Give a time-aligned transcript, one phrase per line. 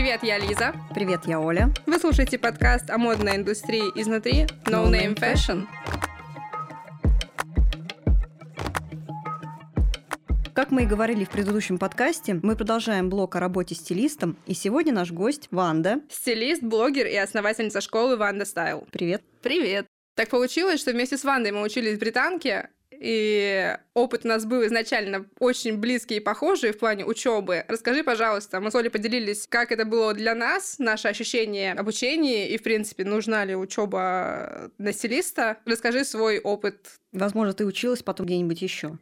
[0.00, 0.72] Привет, я Лиза.
[0.94, 1.74] Привет, я Оля.
[1.84, 5.66] Вы слушаете подкаст о модной индустрии изнутри No, No Name Name Fashion.
[10.54, 14.94] Как мы и говорили в предыдущем подкасте, мы продолжаем блог о работе стилистом, и сегодня
[14.94, 16.00] наш гость Ванда.
[16.08, 18.88] Стилист, блогер и основательница школы Ванда Стайл.
[18.90, 19.22] Привет.
[19.42, 19.86] Привет.
[20.14, 22.70] Так получилось, что вместе с Вандой мы учились в британке,
[23.00, 27.64] и опыт у нас был изначально очень близкий и похожий в плане учебы.
[27.66, 32.58] Расскажи, пожалуйста, мы с Олей поделились, как это было для нас, наше ощущение обучения и,
[32.58, 35.56] в принципе, нужна ли учеба на стилиста.
[35.64, 37.00] Расскажи свой опыт.
[37.12, 38.98] Возможно, ты училась потом где-нибудь еще.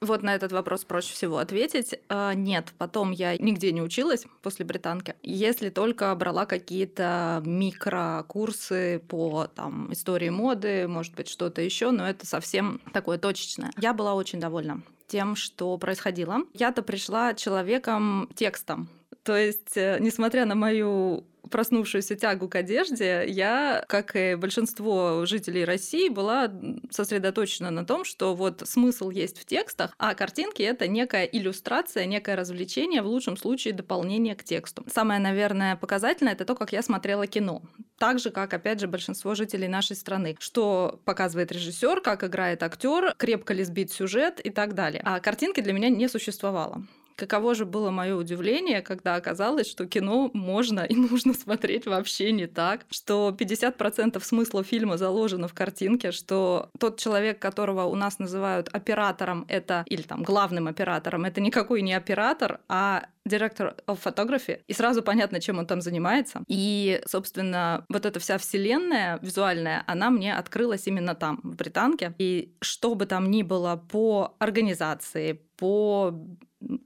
[0.00, 1.94] Вот на этот вопрос проще всего ответить.
[2.08, 9.46] А, Нет, потом я нигде не училась после британки, если только брала какие-то микрокурсы по
[9.54, 13.72] там, истории моды, может быть, что-то еще, но это совсем такое точечное.
[13.76, 16.38] Я была очень довольна тем, что происходило.
[16.54, 18.88] Я-то пришла человеком текстом.
[19.30, 25.64] То есть, э, несмотря на мою проснувшуюся тягу к одежде, я, как и большинство жителей
[25.64, 26.52] России, была
[26.90, 32.34] сосредоточена на том, что вот смысл есть в текстах, а картинки— это некая иллюстрация, некое
[32.34, 34.84] развлечение, в лучшем случае дополнение к тексту.
[34.92, 37.62] Самое, наверное, показательное— это то, как я смотрела кино.
[37.98, 40.34] Так же, как, опять же, большинство жителей нашей страны.
[40.40, 45.02] Что показывает режиссер, как играет актер, крепко ли сбит сюжет и так далее.
[45.04, 46.84] А картинки для меня не существовало.
[47.20, 52.46] Каково же было мое удивление, когда оказалось, что кино можно и нужно смотреть вообще не
[52.46, 58.70] так, что 50% смысла фильма заложено в картинке, что тот человек, которого у нас называют
[58.72, 64.72] оператором, это или там главным оператором, это никакой не оператор, а директор of photography, и
[64.72, 66.42] сразу понятно, чем он там занимается.
[66.48, 72.14] И, собственно, вот эта вся вселенная визуальная, она мне открылась именно там, в Британке.
[72.16, 76.14] И что бы там ни было по организации, по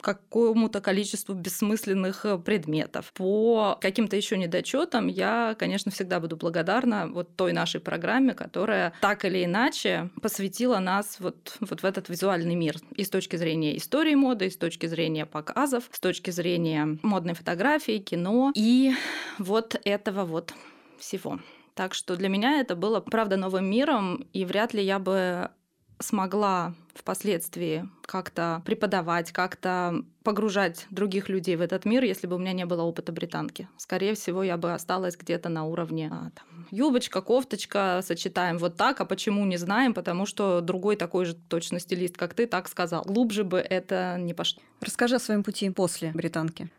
[0.01, 3.13] какому-то количеству бессмысленных э, предметов.
[3.13, 9.25] По каким-то еще недочетам я, конечно, всегда буду благодарна вот той нашей программе, которая так
[9.25, 12.77] или иначе посвятила нас вот, вот в этот визуальный мир.
[12.95, 17.35] И с точки зрения истории моды, и с точки зрения показов, с точки зрения модной
[17.35, 18.95] фотографии, кино и
[19.39, 20.55] вот этого вот
[20.99, 21.41] всего.
[21.75, 25.51] Так что для меня это было, правда, новым миром, и вряд ли я бы
[25.99, 32.53] смогла впоследствии как-то преподавать, как-то погружать других людей в этот мир, если бы у меня
[32.53, 33.69] не было опыта британки.
[33.77, 39.01] Скорее всего, я бы осталась где-то на уровне а, там, юбочка, кофточка, сочетаем вот так,
[39.01, 43.03] а почему не знаем, потому что другой такой же точно стилист, как ты, так сказал.
[43.05, 44.63] Глубже бы это не пошло.
[44.81, 46.71] Расскажи о своем пути после британки.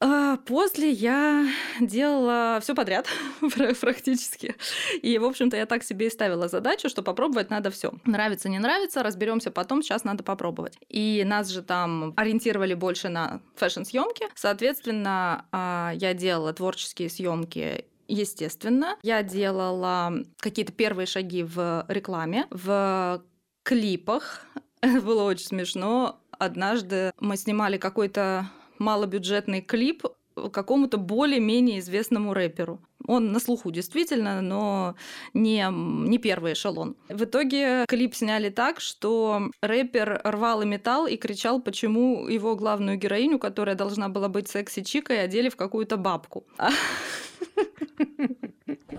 [0.00, 1.46] А, После я
[1.80, 3.06] делала все подряд
[3.80, 4.56] практически.
[5.02, 7.92] И, в общем-то, я так себе и ставила задачу, что попробовать надо все.
[8.04, 10.78] Нравится, не нравится, разберемся потом, сейчас надо попробовать.
[10.88, 14.26] И нас же там ориентировали больше на фэшн-съемки.
[14.34, 18.96] Соответственно, а, я делала творческие съемки естественно.
[19.02, 23.22] Я делала какие-то первые шаги в рекламе, в
[23.62, 24.46] клипах.
[24.80, 26.20] Это было очень смешно.
[26.30, 28.48] Однажды мы снимали какой-то
[28.80, 30.04] малобюджетный клип
[30.52, 32.80] какому-то более-менее известному рэперу.
[33.06, 34.94] Он на слуху действительно, но
[35.34, 36.96] не, не первый эшелон.
[37.08, 42.96] В итоге клип сняли так, что рэпер рвал и металл и кричал, почему его главную
[42.96, 46.44] героиню, которая должна была быть секси-чикой, одели в какую-то бабку.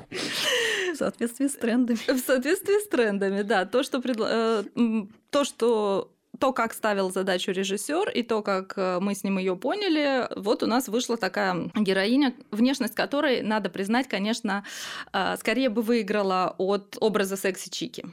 [0.10, 1.98] В соответствии с трендами.
[1.98, 3.66] В соответствии с трендами, да.
[3.66, 4.28] То, что, предла...
[4.30, 4.64] э,
[5.30, 9.56] то, что то, как ставил задачу режиссер, и то, как э, мы с ним ее
[9.56, 14.64] поняли, вот у нас вышла такая героиня, внешность которой, надо признать, конечно,
[15.14, 18.06] э, скорее бы выиграла от образа секси-чики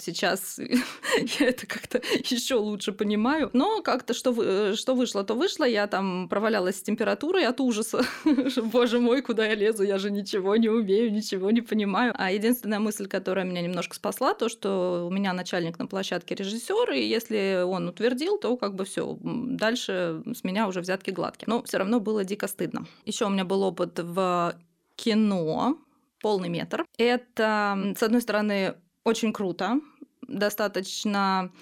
[0.00, 0.58] сейчас
[1.38, 3.50] я это как-то еще лучше понимаю.
[3.52, 5.64] Но как-то что, вы, что вышло, то вышло.
[5.64, 8.04] Я там провалялась с температурой от ужаса.
[8.62, 9.82] Боже мой, куда я лезу?
[9.82, 12.14] Я же ничего не умею, ничего не понимаю.
[12.16, 16.92] А единственная мысль, которая меня немножко спасла, то, что у меня начальник на площадке режиссер,
[16.92, 21.46] и если он утвердил, то как бы все, дальше с меня уже взятки гладкие.
[21.48, 22.86] Но все равно было дико стыдно.
[23.04, 24.54] Еще у меня был опыт в
[24.96, 25.78] кино,
[26.20, 26.86] полный метр.
[26.96, 29.80] Это, с одной стороны, очень круто.
[30.22, 31.52] Достаточно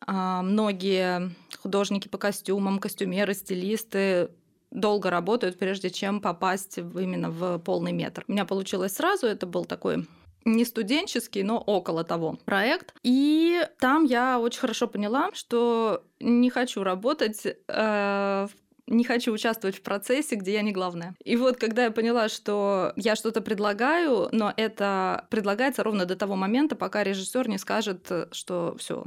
[0.00, 1.30] а, многие
[1.62, 4.30] художники по костюмам, костюмеры, стилисты
[4.70, 8.24] долго работают, прежде чем попасть именно в полный метр.
[8.28, 10.06] У меня получилось сразу, это был такой
[10.44, 12.94] не студенческий, но около того проект.
[13.02, 18.48] И там я очень хорошо поняла, что не хочу работать э,
[18.90, 21.14] не хочу участвовать в процессе, где я не главная.
[21.24, 26.36] И вот когда я поняла, что я что-то предлагаю, но это предлагается ровно до того
[26.36, 29.04] момента, пока режиссер не скажет, что все,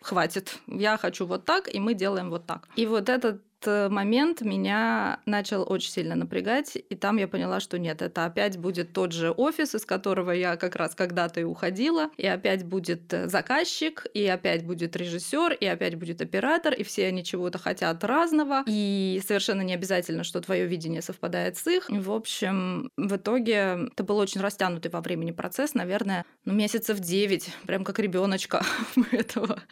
[0.00, 2.68] хватит, я хочу вот так, и мы делаем вот так.
[2.76, 7.78] И вот этот э, момент меня начал очень сильно напрягать, и там я поняла, что
[7.78, 12.10] нет, это опять будет тот же офис, из которого я как раз когда-то и уходила,
[12.16, 17.06] и опять будет э, заказчик, и опять будет режиссер, и опять будет оператор, и все
[17.06, 21.88] они чего-то хотят разного, и совершенно не обязательно, что твое видение совпадает с их.
[21.88, 27.50] В общем, в итоге это был очень растянутый во времени процесс, наверное, ну, месяцев 9,
[27.66, 28.64] прям как ребеночка
[28.96, 29.62] мы этого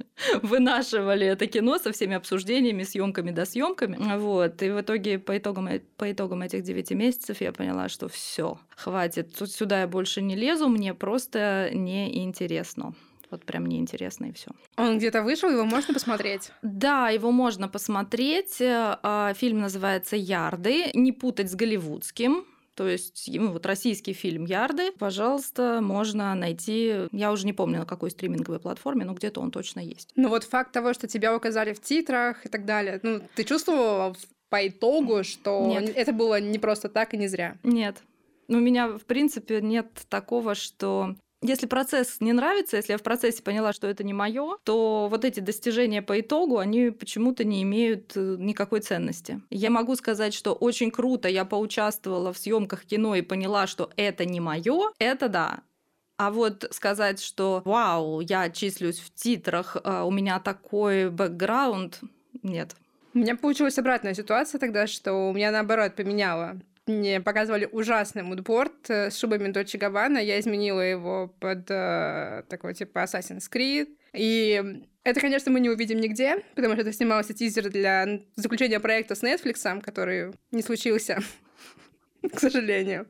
[0.42, 3.44] вынашивали это кино со всеми обсуждениями, съемками до
[3.74, 4.16] съемками.
[4.18, 4.62] Вот.
[4.62, 9.34] И в итоге по итогам, по итогам этих 9 месяцев я поняла, что все, хватит.
[9.36, 12.94] Тут сюда я больше не лезу, мне просто неинтересно.
[13.30, 14.50] Вот прям неинтересно и все.
[14.76, 16.52] Он где-то вышел, его можно посмотреть?
[16.62, 18.58] Да, его можно посмотреть.
[18.60, 20.90] А, фильм называется «Ярды».
[20.94, 22.44] Не путать с голливудским.
[22.74, 27.86] То есть ну, вот российский фильм «Ярды», пожалуйста, можно найти, я уже не помню, на
[27.86, 30.10] какой стриминговой платформе, но где-то он точно есть.
[30.16, 34.14] Ну вот факт того, что тебя указали в титрах и так далее, ну ты чувствовала
[34.48, 35.92] по итогу, что Нет.
[35.96, 37.56] это было не просто так и не зря?
[37.62, 38.02] Нет.
[38.48, 43.42] У меня, в принципе, нет такого, что если процесс не нравится, если я в процессе
[43.42, 48.12] поняла, что это не мое, то вот эти достижения по итогу, они почему-то не имеют
[48.16, 49.42] э, никакой ценности.
[49.50, 54.24] Я могу сказать, что очень круто я поучаствовала в съемках кино и поняла, что это
[54.24, 55.60] не мое, это да.
[56.16, 62.00] А вот сказать, что вау, я числюсь в титрах, а у меня такой бэкграунд,
[62.42, 62.74] нет.
[63.12, 68.90] У меня получилась обратная ситуация тогда, что у меня наоборот поменяло мне показывали ужасный мудборд
[68.90, 70.18] э, с шубами Дольче Габбана.
[70.18, 73.88] Я изменила его под э, такой типа Assassin's Creed.
[74.12, 79.14] И это, конечно, мы не увидим нигде, потому что это снимался тизер для заключения проекта
[79.14, 81.20] с Netflix, который не случился,
[82.34, 83.06] к сожалению.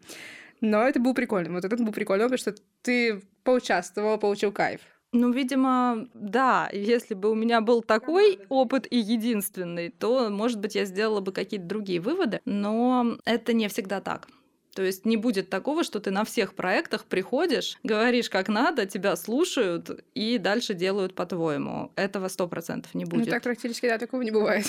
[0.61, 1.53] Но это был прикольно.
[1.53, 4.81] Вот этот был прикольно, потому что ты поучаствовал, получил кайф.
[5.15, 6.69] Ну, видимо, да.
[6.73, 11.31] Если бы у меня был такой опыт и единственный, то, может быть, я сделала бы
[11.31, 12.41] какие-то другие выводы.
[12.45, 14.27] Но это не всегда так.
[14.75, 19.15] То есть не будет такого, что ты на всех проектах приходишь, говоришь как надо, тебя
[19.15, 21.93] слушают и дальше делают по-твоему.
[21.95, 23.27] Этого сто процентов не будет.
[23.27, 24.67] Ну так практически, да, такого не бывает.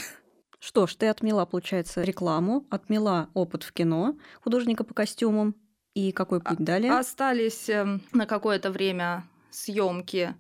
[0.60, 5.56] Что ж, ты отмела, получается, рекламу, отмела опыт в кино художника по костюмам.
[5.96, 6.92] И какой путь далее?
[6.92, 9.24] Остались эм, на какое-то время
[9.56, 10.36] съемки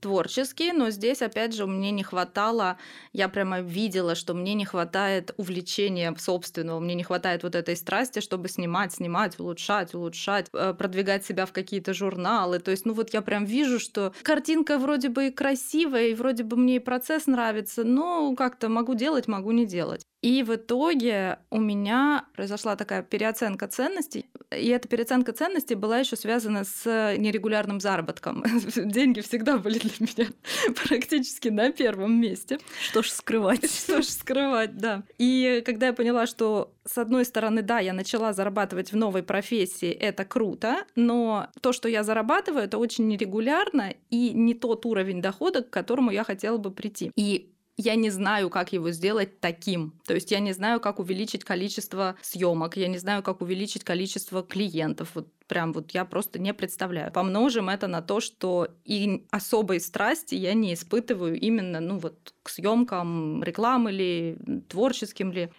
[0.00, 2.78] творческие, но здесь, опять же, мне не хватало,
[3.12, 8.20] я прямо видела, что мне не хватает увлечения собственного, мне не хватает вот этой страсти,
[8.20, 12.58] чтобы снимать, снимать, улучшать, улучшать, э, продвигать себя в какие-то журналы.
[12.60, 16.44] То есть, ну вот я прям вижу, что картинка вроде бы и красивая, и вроде
[16.44, 20.07] бы мне и процесс нравится, но как-то могу делать, могу не делать.
[20.20, 24.26] И в итоге у меня произошла такая переоценка ценностей.
[24.50, 28.42] И эта переоценка ценностей была еще связана с нерегулярным заработком.
[28.76, 30.30] Деньги всегда были для меня
[30.88, 32.58] практически на первом месте.
[32.82, 33.70] Что ж скрывать?
[33.84, 35.04] Что ж скрывать, да.
[35.18, 39.90] И когда я поняла, что с одной стороны, да, я начала зарабатывать в новой профессии,
[39.90, 45.62] это круто, но то, что я зарабатываю, это очень нерегулярно и не тот уровень дохода,
[45.62, 47.12] к которому я хотела бы прийти.
[47.14, 49.94] И я не знаю, как его сделать таким.
[50.04, 54.42] То есть я не знаю, как увеличить количество съемок, я не знаю, как увеличить количество
[54.42, 55.12] клиентов.
[55.14, 57.12] Вот прям вот я просто не представляю.
[57.12, 62.50] Помножим это на то, что и особой страсти я не испытываю именно, ну вот, к
[62.50, 64.38] съемкам рекламы или
[64.68, 65.50] творческим ли.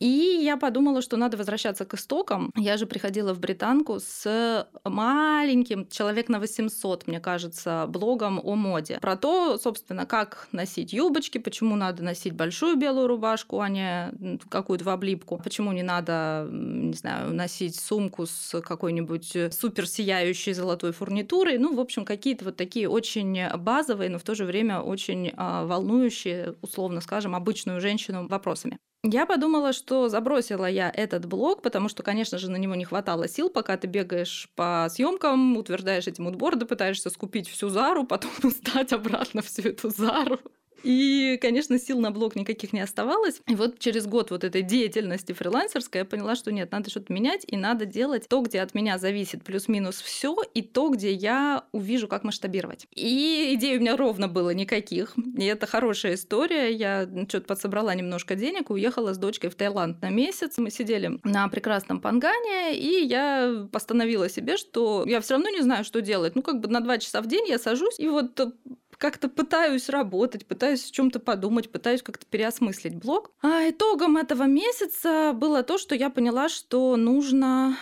[0.00, 2.52] И я подумала, что надо возвращаться к истокам.
[2.56, 8.98] Я же приходила в британку с маленьким, человек на 800, мне кажется, блогом о моде.
[9.00, 14.84] Про то, собственно, как носить юбочки, почему надо носить большую белую рубашку, а не какую-то
[14.84, 21.58] в облипку, почему не надо, не знаю, носить сумку с какой-нибудь супер сияющей золотой фурнитурой.
[21.58, 25.64] Ну, в общем, какие-то вот такие очень базовые, но в то же время очень а,
[25.64, 28.78] волнующие, условно скажем, обычную женщину вопросами.
[29.04, 33.28] Я подумала, что забросила я этот блог, потому что, конечно же, на него не хватало
[33.28, 38.92] сил, пока ты бегаешь по съемкам, утверждаешь эти мудборды, пытаешься скупить всю Зару, потом сдать
[38.92, 40.40] обратно всю эту Зару.
[40.82, 43.40] И, конечно, сил на блог никаких не оставалось.
[43.46, 47.44] И вот через год вот этой деятельности фрилансерской я поняла, что нет, надо что-то менять,
[47.46, 52.08] и надо делать то, где от меня зависит плюс-минус все, и то, где я увижу,
[52.08, 52.86] как масштабировать.
[52.94, 55.14] И идей у меня ровно было никаких.
[55.16, 56.72] И это хорошая история.
[56.72, 60.58] Я что-то подсобрала немножко денег, уехала с дочкой в Таиланд на месяц.
[60.58, 65.84] Мы сидели на прекрасном Пангане, и я постановила себе, что я все равно не знаю,
[65.84, 66.36] что делать.
[66.36, 68.34] Ну, как бы на два часа в день я сажусь, и вот
[68.98, 73.30] как-то пытаюсь работать, пытаюсь о чем-то подумать, пытаюсь как-то переосмыслить блог.
[73.40, 77.76] А итогом этого месяца было то, что я поняла, что нужно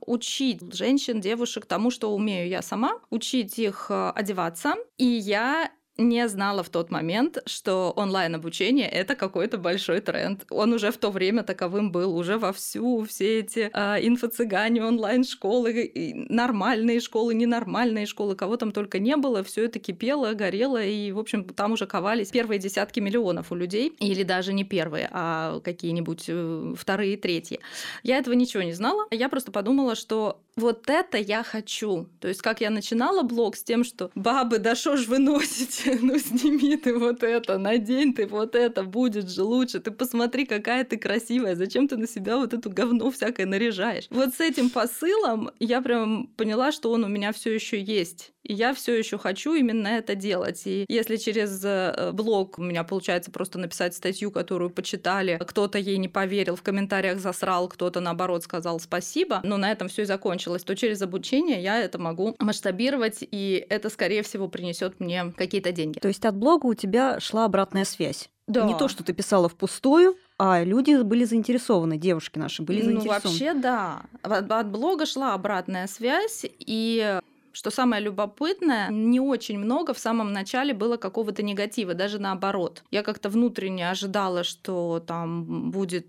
[0.00, 4.74] учить женщин, девушек тому, что умею я сама, учить их э, одеваться.
[4.96, 10.44] И я не знала в тот момент, что онлайн-обучение— это какой-то большой тренд.
[10.50, 15.92] Он уже в то время таковым был, уже вовсю все эти э, инфо-цыгане, онлайн-школы,
[16.28, 21.18] нормальные школы, ненормальные школы, кого там только не было, все это кипело, горело, и, в
[21.18, 26.24] общем, там уже ковались первые десятки миллионов у людей, или даже не первые, а какие-нибудь
[26.28, 27.60] э, вторые, третьи.
[28.02, 32.08] Я этого ничего не знала, я просто подумала, что вот это я хочу.
[32.20, 35.91] То есть, как я начинала блог с тем, что бабы, да что ж вы носите?
[36.00, 39.80] Ну, сними ты вот это, надень ты вот это, будет же лучше.
[39.80, 44.06] Ты посмотри, какая ты красивая, зачем ты на себя вот эту говно всякое наряжаешь?
[44.10, 48.31] Вот с этим посылом я прям поняла, что он у меня все еще есть.
[48.44, 50.62] И я все еще хочу именно это делать.
[50.66, 55.98] И если через э, блог у меня получается просто написать статью, которую почитали, кто-то ей
[55.98, 60.64] не поверил, в комментариях засрал, кто-то наоборот сказал спасибо, но на этом все и закончилось,
[60.64, 65.98] то через обучение я это могу масштабировать, и это, скорее всего, принесет мне какие-то деньги.
[65.98, 68.28] То есть от блога у тебя шла обратная связь?
[68.48, 68.66] Да.
[68.66, 73.20] Не то, что ты писала впустую, а люди были заинтересованы, девушки наши были заинтересованы.
[73.22, 74.02] Ну, вообще, да.
[74.22, 77.20] От, от блога шла обратная связь, и
[77.52, 82.82] что самое любопытное, не очень много в самом начале было какого-то негатива, даже наоборот.
[82.90, 86.06] Я как-то внутренне ожидала, что там будет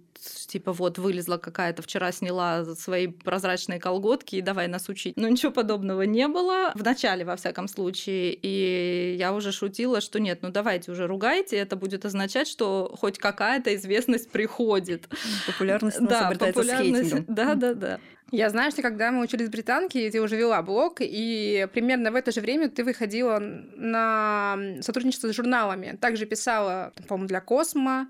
[0.48, 5.16] типа вот вылезла какая-то, вчера сняла свои прозрачные колготки и давай нас учить.
[5.18, 6.72] Но ничего подобного не было.
[6.76, 8.38] В начале, во всяком случае.
[8.42, 13.20] И я уже шутила, что нет, ну давайте уже ругайте, это будет означать, что хоть
[13.20, 15.08] какая-то известность приходит.
[15.48, 18.00] Популярность да, популярность, Да, да, да.
[18.32, 22.16] Я знаю, что когда мы учились в британке, ты уже вела блог, и примерно в
[22.16, 25.98] это же время ты выходила на сотрудничество с журналами.
[26.02, 28.08] Также писала, по-моему, для Космо,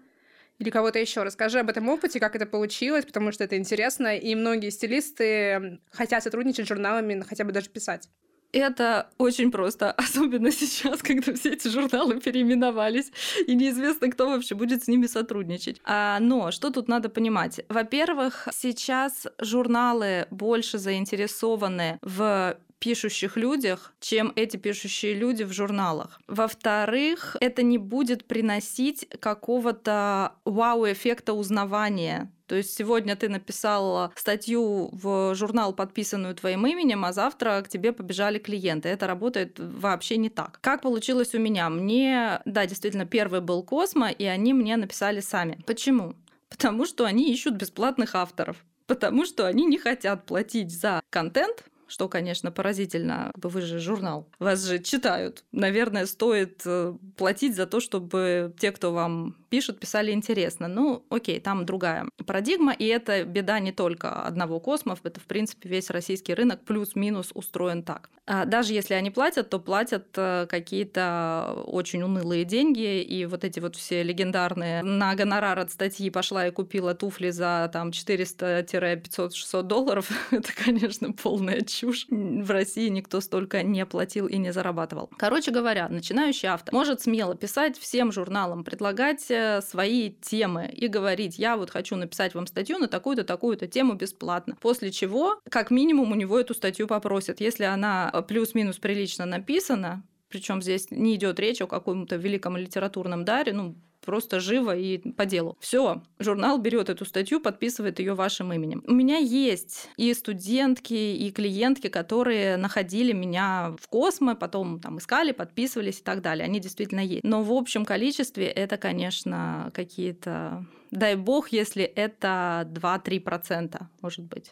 [0.60, 1.24] или кого-то еще.
[1.24, 6.24] Расскажи об этом опыте, как это получилось, потому что это интересно, и многие стилисты хотят
[6.24, 8.10] сотрудничать с журналами, хотя бы даже писать.
[8.54, 13.12] Это очень просто, особенно сейчас, когда все эти журналы переименовались,
[13.48, 15.82] и неизвестно, кто вообще будет с ними сотрудничать.
[15.84, 17.62] А, но что тут надо понимать?
[17.68, 26.20] Во-первых, сейчас журналы больше заинтересованы в пишущих людях, чем эти пишущие люди в журналах.
[26.28, 32.30] Во-вторых, это не будет приносить какого-то вау-эффекта узнавания.
[32.48, 37.94] То есть сегодня ты написал статью в журнал, подписанную твоим именем, а завтра к тебе
[37.94, 38.90] побежали клиенты.
[38.90, 40.60] Это работает вообще не так.
[40.62, 41.70] Как получилось у меня?
[41.70, 45.64] Мне, да, действительно, первый был Космо, и они мне написали сами.
[45.66, 46.16] Почему?
[46.50, 52.08] Потому что они ищут бесплатных авторов потому что они не хотят платить за контент, что,
[52.10, 53.32] конечно, поразительно.
[53.36, 55.44] Вы же журнал, вас же читают.
[55.52, 60.68] Наверное, стоит э, платить за то, чтобы те, кто вам пишут, писали интересно.
[60.68, 65.70] Ну, окей, там другая парадигма, и это беда не только одного космов, это, в принципе,
[65.70, 68.10] весь российский рынок плюс-минус устроен так.
[68.26, 73.60] А даже если они платят, то платят э, какие-то очень унылые деньги, и вот эти
[73.60, 80.10] вот все легендарные на гонорар от статьи пошла и купила туфли за там 400-500-600 долларов,
[80.32, 82.08] это, конечно, полная чушь.
[82.10, 85.10] В России никто столько не платил и не зарабатывал.
[85.18, 91.38] Короче говоря, начинающий автор может смело писать всем журналам, предлагать э, свои темы и говорить,
[91.38, 94.58] я вот хочу написать вам статью на такую-то, такую-то тему бесплатно.
[94.62, 97.42] После чего, как минимум, у него эту статью попросят.
[97.42, 103.24] Если она э, плюс-минус прилично написана, причем здесь не идет речь о каком-то великом литературном
[103.24, 105.58] даре, ну, просто живо и по делу.
[105.60, 108.84] Все, журнал берет эту статью, подписывает ее вашим именем.
[108.88, 115.32] У меня есть и студентки, и клиентки, которые находили меня в Космо, потом там искали,
[115.32, 116.46] подписывались и так далее.
[116.46, 117.24] Они действительно есть.
[117.24, 120.66] Но в общем количестве это, конечно, какие-то...
[120.92, 124.52] Дай бог, если это 2-3%, может быть.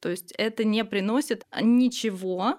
[0.00, 2.58] То есть это не приносит ничего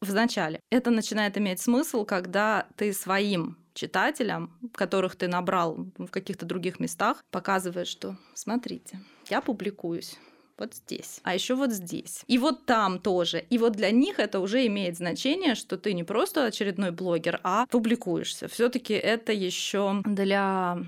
[0.00, 0.60] в начале.
[0.70, 7.24] Это начинает иметь смысл, когда ты своим читателям, которых ты набрал в каких-то других местах,
[7.30, 10.18] показываешь, что смотрите, я публикуюсь
[10.58, 12.24] вот здесь, а еще вот здесь.
[12.26, 13.44] И вот там тоже.
[13.50, 17.66] И вот для них это уже имеет значение, что ты не просто очередной блогер, а
[17.66, 18.48] публикуешься.
[18.48, 20.78] Все-таки это еще для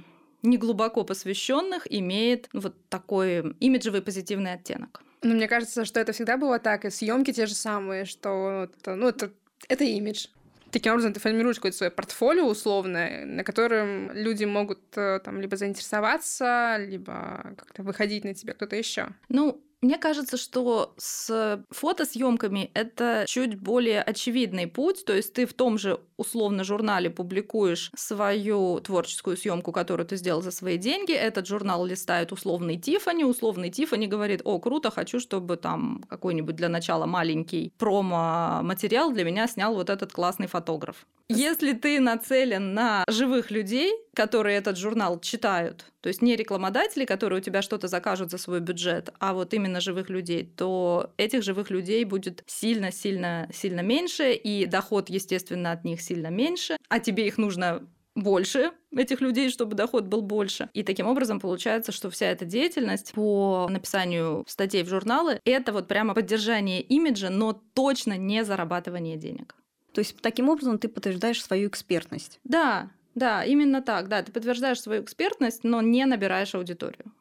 [0.42, 5.02] неглубоко посвященных имеет вот такой имиджевый позитивный оттенок.
[5.23, 9.06] Ну, мне кажется, что это всегда было так, и съемки те же самые, что ну,
[9.06, 9.30] это,
[9.68, 10.26] это имидж.
[10.70, 15.56] Таким образом, ты формируешь какое-то свое портфолио условное, на котором люди могут э, там либо
[15.56, 19.08] заинтересоваться, либо как-то выходить на тебя кто-то еще.
[19.28, 25.04] Ну, Мне кажется, что с фотосъемками это чуть более очевидный путь.
[25.06, 30.42] То есть ты в том же условно журнале публикуешь свою творческую съемку, которую ты сделал
[30.42, 31.12] за свои деньги.
[31.12, 33.25] Этот журнал листает условный Тифани.
[33.25, 39.46] Условный Тифани говорит, о, круто, хочу, чтобы там какой-нибудь для начала маленький промо-материал для меня
[39.49, 41.06] снял вот этот классный фотограф.
[41.28, 47.38] Если ты нацелен на живых людей, которые этот журнал читают, то есть не рекламодатели, которые
[47.38, 51.70] у тебя что-то закажут за свой бюджет, а вот именно живых людей, то этих живых
[51.70, 57.88] людей будет сильно-сильно-сильно меньше, и доход, естественно, от них сильно меньше, а тебе их нужно
[58.14, 60.68] больше этих людей, чтобы доход был больше.
[60.74, 65.88] И таким образом получается, что вся эта деятельность по написанию статей в журналы— это вот
[65.88, 69.54] прямо поддержание имиджа, но точно не зарабатывание денег.
[69.94, 72.38] То есть таким образом ты подтверждаешь свою экспертность.
[72.44, 74.08] Да, да, именно так.
[74.08, 77.12] Да, ты подтверждаешь свою экспертность, но не набираешь аудиторию.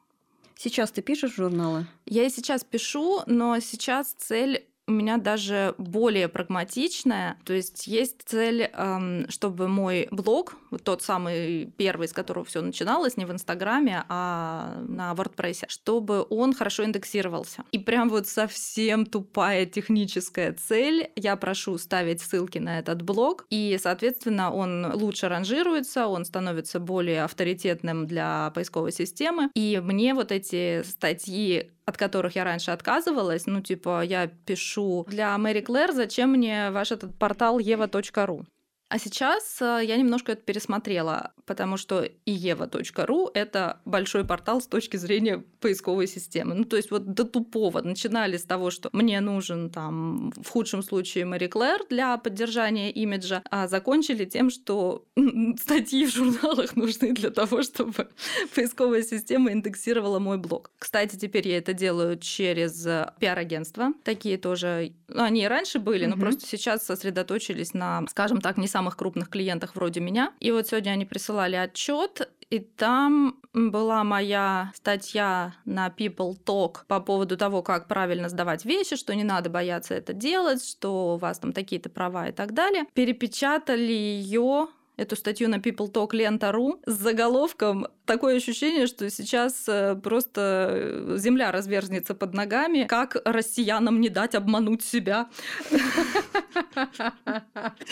[0.56, 1.86] Сейчас ты пишешь журналы?
[2.04, 7.38] Я и сейчас пишу, но сейчас цель у меня даже более прагматичная.
[7.44, 12.60] То есть есть цель, эм, чтобы мой блог, вот тот самый первый, с которого все
[12.60, 17.62] начиналось, не в Инстаграме, а на WordPress, чтобы он хорошо индексировался.
[17.70, 21.10] И прям вот совсем тупая техническая цель.
[21.14, 27.22] Я прошу ставить ссылки на этот блог, и, соответственно, он лучше ранжируется, он становится более
[27.22, 29.50] авторитетным для поисковой системы.
[29.54, 33.46] И мне вот эти статьи от которых я раньше отказывалась.
[33.46, 38.44] Ну, типа, я пишу для Мэри Клэр, зачем мне ваш этот портал eva.ru?
[38.88, 44.96] А сейчас э, я немножко это пересмотрела, потому что ieva.ru— это большой портал с точки
[44.96, 46.54] зрения поисковой системы.
[46.54, 50.82] Ну, то есть вот до тупого начинали с того, что мне нужен там в худшем
[50.82, 55.06] случае Мари Клэр для поддержания имиджа, а закончили тем, что
[55.60, 58.08] статьи в журналах нужны для того, чтобы
[58.54, 60.70] поисковая система индексировала мой блог.
[60.78, 62.86] Кстати, теперь я это делаю через
[63.18, 63.92] пиар-агентства.
[64.04, 68.68] Такие тоже, ну, они и раньше были, но просто сейчас сосредоточились на, скажем так, не
[68.68, 70.32] самых самых крупных клиентах вроде меня.
[70.40, 77.00] И вот сегодня они присылали отчет, и там была моя статья на People Talk по
[77.00, 81.38] поводу того, как правильно сдавать вещи, что не надо бояться это делать, что у вас
[81.38, 82.84] там такие-то права и так далее.
[82.92, 84.68] Перепечатали ее
[85.00, 91.16] эту статью на People Talk Лента.ру с заголовком «Такое ощущение, что сейчас э, просто э,
[91.16, 92.84] земля разверзнется под ногами.
[92.84, 95.30] Как россиянам не дать обмануть себя?»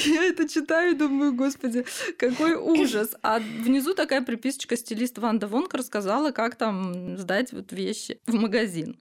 [0.05, 1.87] Я это читаю и думаю, господи,
[2.19, 3.17] какой ужас.
[3.23, 8.99] А внизу такая приписочка стилист Ванда Вонка рассказала, как там сдать вот вещи в магазин.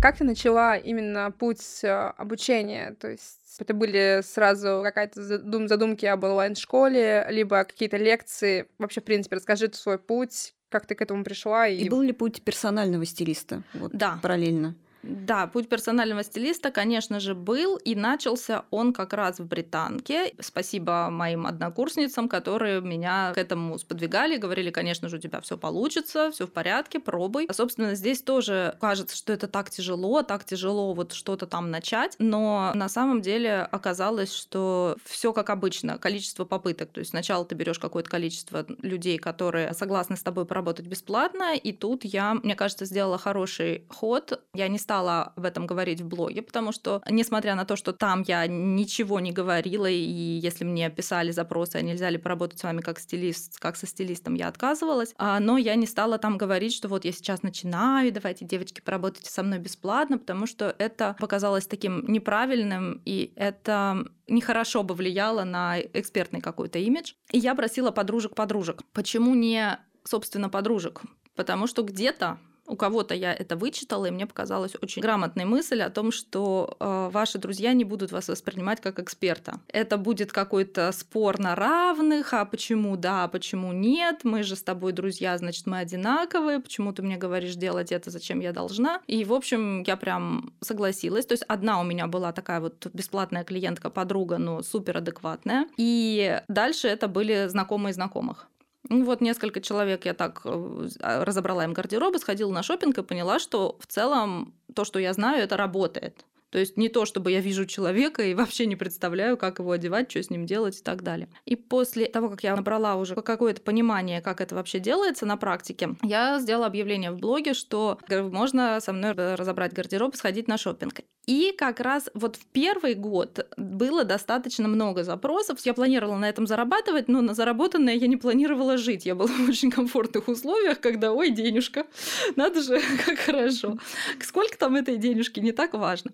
[0.00, 2.94] Как ты начала именно путь э, обучения?
[3.00, 8.66] То есть это были сразу какая-то задум задумки об онлайн-школе, либо какие-то лекции?
[8.78, 11.66] Вообще, в принципе, расскажи свой путь, как ты к этому пришла.
[11.66, 13.64] И, и был ли путь персонального стилиста?
[13.74, 14.20] Вот, да.
[14.22, 14.76] Параллельно.
[15.02, 20.34] Да, путь персонального стилиста, конечно же, был, и начался он как раз в Британке.
[20.40, 26.30] Спасибо моим однокурсницам, которые меня к этому сподвигали, говорили, конечно же, у тебя все получится,
[26.32, 27.46] все в порядке, пробуй.
[27.48, 32.16] А, собственно, здесь тоже кажется, что это так тяжело, так тяжело вот что-то там начать,
[32.18, 36.90] но на самом деле оказалось, что все как обычно, количество попыток.
[36.90, 41.72] То есть сначала ты берешь какое-то количество людей, которые согласны с тобой поработать бесплатно, и
[41.72, 44.42] тут я, мне кажется, сделала хороший ход.
[44.54, 48.24] Я не стала об этом говорить в блоге, потому что, несмотря на то, что там
[48.26, 52.80] я ничего не говорила, и если мне писали запросы, а нельзя ли поработать с вами
[52.80, 56.88] как стилист, как со стилистом, я отказывалась, а, но я не стала там говорить, что
[56.88, 62.10] вот я сейчас начинаю, давайте, девочки, поработайте со мной бесплатно, потому что это показалось таким
[62.10, 67.12] неправильным, и это нехорошо бы влияло на экспертный какой-то имидж.
[67.30, 68.84] И я просила подружек-подружек.
[68.94, 71.02] Почему не, собственно, подружек?
[71.36, 72.38] Потому что где-то
[72.68, 77.10] у кого-то я это вычитала, и мне показалась очень грамотной мысль о том, что э,
[77.12, 79.60] ваши друзья не будут вас воспринимать как эксперта.
[79.68, 84.62] Это будет какой-то спор на равных, а почему да, а почему нет, мы же с
[84.62, 89.00] тобой друзья, значит, мы одинаковые, почему ты мне говоришь делать это, зачем я должна.
[89.06, 91.26] И, в общем, я прям согласилась.
[91.26, 95.66] То есть одна у меня была такая вот бесплатная клиентка, подруга, но супер адекватная.
[95.76, 98.48] И дальше это были знакомые знакомых.
[98.88, 103.02] Ну вот несколько человек я так э, а, разобрала им гардеробы, сходила на шопинг и
[103.02, 106.24] поняла, что в целом то, что я знаю, это работает.
[106.50, 110.10] То есть не то, чтобы я вижу человека и вообще не представляю, как его одевать,
[110.10, 111.28] что с ним делать и так далее.
[111.44, 115.90] И после того, как я набрала уже какое-то понимание, как это вообще делается на практике,
[116.02, 121.00] я сделала объявление в блоге, что можно со мной разобрать гардероб сходить на шопинг.
[121.28, 125.58] И как раз вот в первый год было достаточно много запросов.
[125.66, 129.04] Я планировала на этом зарабатывать, но на заработанное я не планировала жить.
[129.04, 131.84] Я была в очень комфортных условиях, когда, ой, денежка,
[132.36, 133.76] надо же, как хорошо.
[134.22, 136.12] Сколько там этой денежки, не так важно.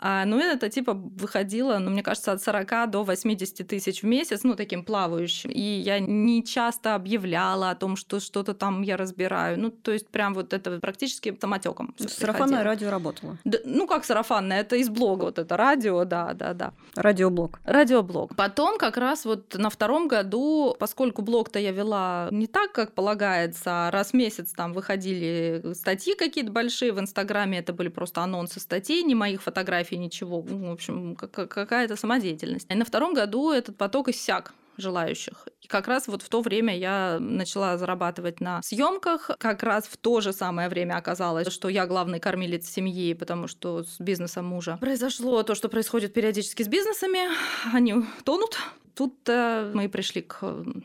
[0.00, 4.44] А, ну, это типа выходило, ну, мне кажется, от 40 до 80 тысяч в месяц,
[4.44, 5.50] ну, таким плавающим.
[5.50, 9.60] И я не часто объявляла о том, что что-то там я разбираю.
[9.60, 11.94] Ну, то есть прям вот это практически самотеком.
[11.98, 13.36] Сарафанное радио работало?
[13.44, 16.72] Да, ну, как сарафанное, это из блога вот это радио, да, да, да.
[16.96, 17.60] Радиоблог.
[17.64, 18.34] Радиоблог.
[18.36, 23.88] Потом как раз вот на втором году, поскольку блог-то я вела не так, как полагается,
[23.88, 28.60] а раз в месяц там выходили статьи какие-то большие, в Инстаграме это были просто анонсы
[28.60, 30.44] статей, не моих фотографий, ничего.
[30.48, 32.66] Ну, в общем, какая-то самодеятельность.
[32.70, 35.48] И на втором году этот поток иссяк желающих.
[35.60, 39.30] И как раз вот в то время я начала зарабатывать на съемках.
[39.38, 43.84] Как раз в то же самое время оказалось, что я главный кормилец семьи, потому что
[43.84, 47.20] с бизнесом мужа произошло то, что происходит периодически с бизнесами.
[47.72, 48.58] Они тонут.
[48.94, 50.38] Тут мы пришли к,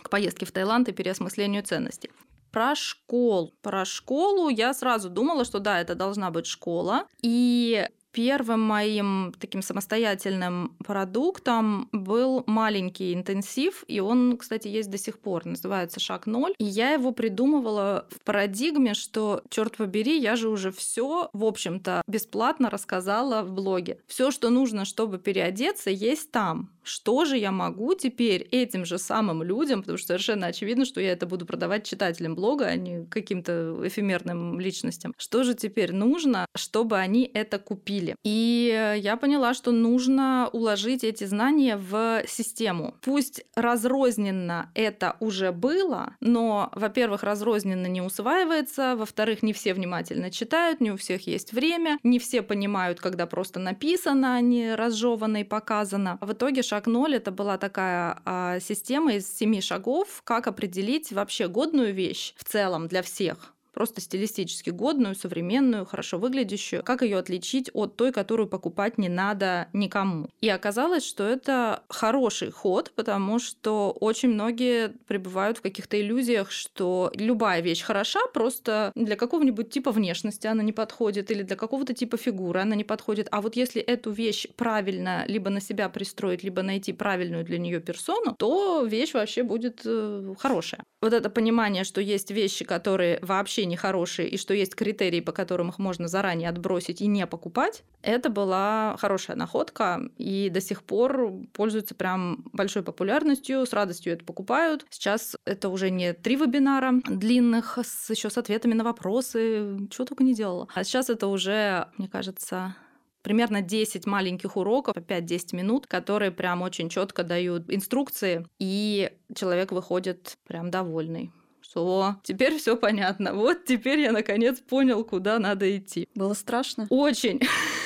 [0.03, 2.09] к поездке в Таиланд и переосмыслению ценностей.
[2.51, 3.53] Про школу.
[3.61, 7.05] Про школу я сразу думала, что да, это должна быть школа.
[7.21, 15.19] И Первым моим таким самостоятельным продуктом был маленький интенсив, и он, кстати, есть до сих
[15.19, 16.53] пор, называется «Шаг ноль».
[16.57, 22.01] И я его придумывала в парадигме, что, черт побери, я же уже все, в общем-то,
[22.07, 23.99] бесплатно рассказала в блоге.
[24.07, 29.43] Все, что нужно, чтобы переодеться, есть там что же я могу теперь этим же самым
[29.43, 33.79] людям, потому что совершенно очевидно, что я это буду продавать читателям блога, а не каким-то
[33.83, 35.13] эфемерным личностям.
[35.17, 38.15] Что же теперь нужно, чтобы они это купили?
[38.23, 42.95] И я поняла, что нужно уложить эти знания в систему.
[43.01, 50.81] Пусть разрозненно это уже было, но, во-первых, разрозненно не усваивается, во-вторых, не все внимательно читают,
[50.81, 55.43] не у всех есть время, не все понимают, когда просто написано, а не разжевано и
[55.43, 56.17] показано.
[56.21, 61.47] В итоге шаг ноль это была такая а, система из семи шагов, как определить вообще
[61.47, 67.69] годную вещь в целом для всех просто стилистически годную, современную, хорошо выглядящую, как ее отличить
[67.73, 70.27] от той, которую покупать не надо никому.
[70.41, 77.09] И оказалось, что это хороший ход, потому что очень многие пребывают в каких-то иллюзиях, что
[77.15, 82.17] любая вещь хороша, просто для какого-нибудь типа внешности она не подходит, или для какого-то типа
[82.17, 83.29] фигуры она не подходит.
[83.31, 87.79] А вот если эту вещь правильно либо на себя пристроить, либо найти правильную для нее
[87.79, 90.83] персону, то вещь вообще будет э, хорошая.
[91.01, 95.69] Вот это понимание, что есть вещи, которые вообще нехорошие, и что есть критерии, по которым
[95.69, 101.33] их можно заранее отбросить и не покупать, это была хорошая находка, и до сих пор
[101.53, 104.85] пользуется прям большой популярностью, с радостью это покупают.
[104.89, 110.23] Сейчас это уже не три вебинара длинных, с, еще с ответами на вопросы, чего только
[110.23, 110.67] не делала.
[110.73, 112.75] А сейчас это уже, мне кажется,
[113.21, 119.71] примерно 10 маленьких уроков по 5-10 минут, которые прям очень четко дают инструкции, и человек
[119.71, 121.31] выходит прям довольный
[121.69, 123.33] что теперь все понятно.
[123.33, 126.07] Вот теперь я наконец понял, куда надо идти.
[126.15, 126.87] Было страшно?
[126.89, 127.41] Очень.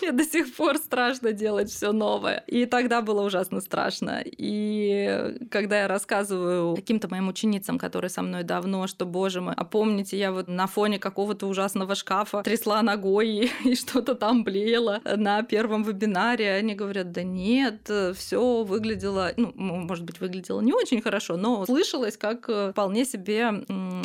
[0.00, 2.44] Мне до сих пор страшно делать все новое.
[2.46, 4.22] И тогда было ужасно страшно.
[4.24, 9.64] И когда я рассказываю каким-то моим ученицам, которые со мной давно, что, боже мой, а
[9.64, 15.42] помните, я вот на фоне какого-то ужасного шкафа трясла ногой и, что-то там блеяло на
[15.42, 21.36] первом вебинаре, они говорят, да нет, все выглядело, ну, может быть, выглядело не очень хорошо,
[21.36, 23.50] но слышалось как вполне себе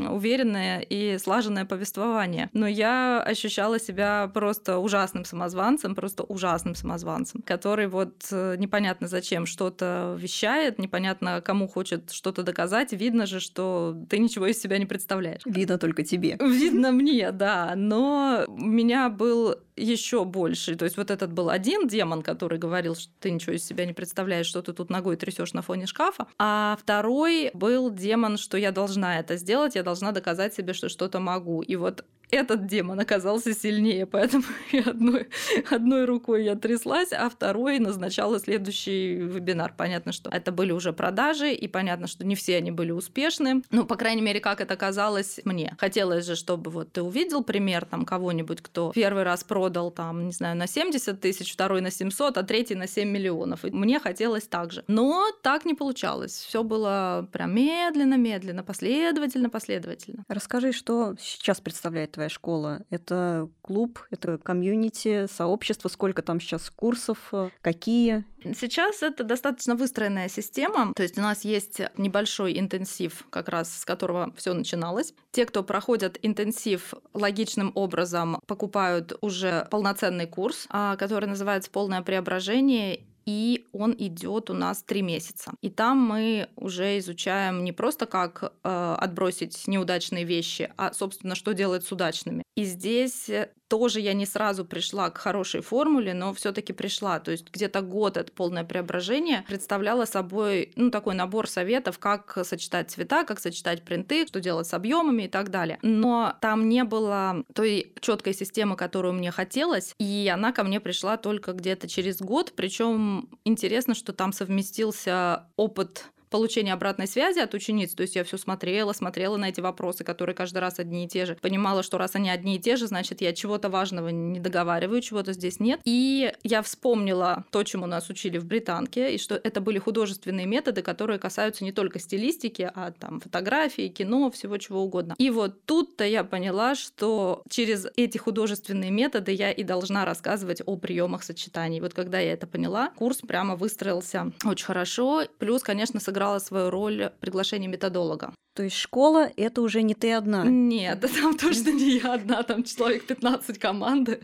[0.10, 2.50] уверенное и слаженное повествование.
[2.54, 9.46] Но я ощущала себя просто ужасным самозванцем, просто ужасным самозванцем, который вот э, непонятно зачем
[9.46, 12.92] что-то вещает, непонятно кому хочет что-то доказать.
[12.92, 15.42] Видно же, что ты ничего из себя не представляешь.
[15.46, 16.38] Видно только тебе.
[16.42, 17.74] Видно мне, да.
[17.76, 20.76] Но у меня был еще больше.
[20.76, 23.94] То есть вот этот был один демон, который говорил, что ты ничего из себя не
[23.94, 26.28] представляешь, что ты тут ногой трясешь на фоне шкафа.
[26.40, 31.20] А второй был демон, что я должна это сделать, я должна доказать себе, что что-то
[31.20, 31.62] могу.
[31.62, 34.44] И вот этот демон оказался сильнее, поэтому
[34.86, 35.30] одной,
[35.70, 39.74] одной рукой я тряслась, а второй назначала следующий вебинар.
[39.76, 43.64] Понятно, что это были уже продажи, и понятно, что не все они были успешны.
[43.72, 45.76] Ну, по крайней мере, как это казалось мне.
[45.80, 50.32] Хотелось же, чтобы вот ты увидел пример там кого-нибудь, кто первый раз продал там, не
[50.32, 53.66] знаю, на 70 тысяч, второй на 700, а третий на 7 миллионов.
[53.66, 54.84] И мне хотелось так же.
[54.88, 56.34] Но так не получалось.
[56.48, 60.24] Все было прям медленно, медленно, последовательно, последовательно.
[60.28, 62.82] Расскажи, что сейчас представляет твоя школа?
[62.90, 65.88] Это клуб, это комьюнити, сообщество?
[65.88, 67.32] Сколько там сейчас курсов?
[67.62, 68.26] Какие?
[68.44, 70.94] Сейчас это достаточно выстроенная система.
[70.96, 75.14] То есть у нас есть небольшой интенсив, как раз с которого все начиналось.
[75.32, 83.06] Те, кто проходят интенсив, логичным образом покупают уже полноценный курс, а, который называется «Полное преображение»,
[83.30, 85.54] и он идет у нас три месяца.
[85.62, 91.54] И там мы уже изучаем не просто как э, отбросить неудачные вещи, а, собственно, что
[91.54, 92.42] делать с удачными.
[92.56, 93.30] И здесь
[93.70, 97.20] тоже я не сразу пришла к хорошей формуле, но все-таки пришла.
[97.20, 102.92] То есть где-то год это полное преображение представляло собой ну, такой набор советов, как сочетать
[102.92, 105.78] цвета, как сочетать принты, что делать с объемами и так далее.
[105.84, 111.18] Но там не было той четкой системы, которую мне хотелось, и она ко мне пришла
[111.18, 112.54] только где-то через год.
[112.56, 118.38] Причем интересно, что там совместился опыт получения обратной связи от учениц, то есть я все
[118.38, 122.16] смотрела, смотрела на эти вопросы, которые каждый раз одни и те же, понимала, что раз
[122.16, 125.82] они одни и те же, значит, я чего-то важного не договариваю, чего-то здесь нет.
[125.86, 130.82] И я вспомнила то, чему нас учили в британке, и что это были художественные методы,
[130.82, 135.16] которые касаются не только стилистики, а там фотографии, кино, всего чего угодно.
[135.18, 140.78] И вот тут-то я поняла, что через эти художественные методы я и должна рассказывать о
[140.78, 141.82] приемах сочетаний.
[141.82, 145.24] Вот когда я это поняла, курс прямо выстроился очень хорошо.
[145.40, 148.34] Плюс, конечно, сыграл сыграла свою роль приглашение методолога.
[148.54, 150.44] То есть школа— это уже не ты одна?
[150.44, 154.20] Нет, там точно не я одна, там человек 15 команды.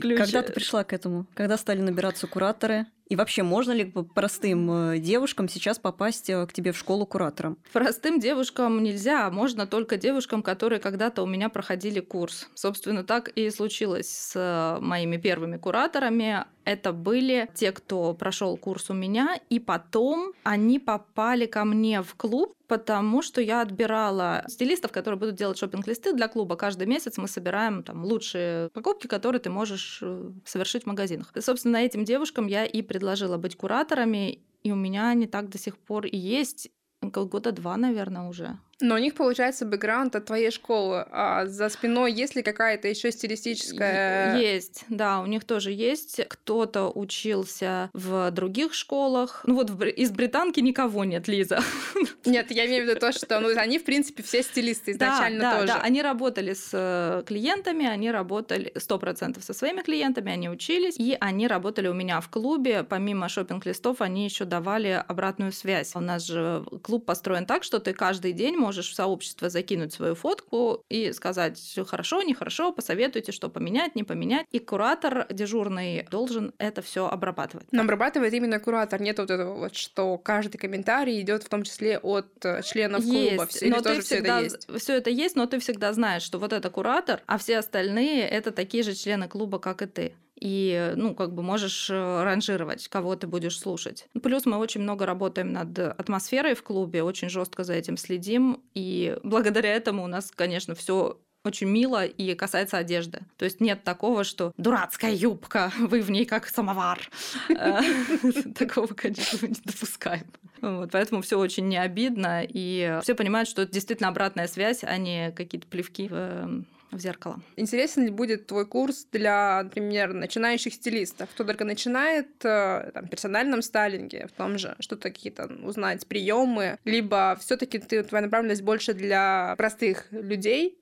[0.00, 1.26] Когда ты пришла к этому?
[1.34, 2.86] Когда стали набираться кураторы?
[3.12, 7.58] И вообще, можно ли простым э, девушкам сейчас попасть э, к тебе в школу куратором?
[7.70, 12.48] Простым девушкам нельзя, можно только девушкам, которые когда-то у меня проходили курс.
[12.54, 16.46] Собственно, так и случилось с э, моими первыми кураторами.
[16.64, 22.14] Это были те, кто прошел курс у меня, и потом они попали ко мне в
[22.14, 26.56] клуб, потому что я отбирала стилистов, которые будут делать шопинг-листы для клуба.
[26.56, 30.02] Каждый месяц мы собираем там лучшие покупки, которые ты можешь
[30.46, 31.36] совершить в магазинах.
[31.36, 35.58] И, собственно, этим девушкам я и предложила быть кураторами, и у меня они так до
[35.58, 36.70] сих пор и есть.
[37.02, 38.56] Года два, наверное, уже.
[38.82, 41.06] Но у них получается бэкграунд от твоей школы.
[41.12, 44.36] А за спиной есть ли какая-то еще стилистическая?
[44.38, 46.20] Есть, да, у них тоже есть.
[46.28, 49.42] Кто-то учился в других школах.
[49.46, 51.60] Ну вот из британки никого нет, Лиза.
[52.24, 55.54] Нет, я имею в виду то, что ну, они, в принципе, все стилисты изначально да,
[55.54, 55.66] тоже.
[55.68, 61.16] Да, они работали с э, клиентами, они работали 100% со своими клиентами, они учились, и
[61.20, 62.84] они работали у меня в клубе.
[62.84, 65.94] Помимо шопинг-листов, они еще давали обратную связь.
[65.94, 69.92] У нас же клуб построен так, что ты каждый день можешь можешь в сообщество закинуть
[69.92, 74.46] свою фотку и сказать, все хорошо, нехорошо, посоветуйте, что поменять, не поменять.
[74.50, 77.66] И куратор дежурный должен это все обрабатывать.
[77.70, 79.02] Но обрабатывает именно куратор.
[79.02, 83.28] Нет вот этого вот, что каждый комментарий идет в том числе от э, членов есть,
[83.28, 83.46] клуба.
[83.46, 84.68] Все, но ты всегда, это есть?
[84.82, 88.52] Все это есть, но ты всегда знаешь, что вот это куратор, а все остальные это
[88.52, 93.14] такие же члены клуба, как и ты и, ну, как бы можешь э, ранжировать, кого
[93.14, 94.06] ты будешь слушать.
[94.24, 99.16] Плюс мы очень много работаем над атмосферой в клубе, очень жестко за этим следим, и
[99.22, 103.20] благодаря этому у нас, конечно, все очень мило и касается одежды.
[103.36, 107.08] То есть нет такого, что дурацкая юбка, вы в ней как самовар.
[107.48, 107.80] Э,
[108.56, 110.26] такого, конечно, не допускаем.
[110.60, 114.96] Вот, поэтому все очень не обидно, и все понимают, что это действительно обратная связь, а
[114.96, 117.40] не какие-то плевки в в зеркало.
[117.56, 123.08] Интересен ли будет твой курс для, например, начинающих стилистов, кто только начинает э, там, в
[123.08, 128.94] персональном стайлинге, в том же, что-то какие-то узнать, приемы, либо все-таки ты, твоя направленность больше
[128.94, 130.78] для простых людей,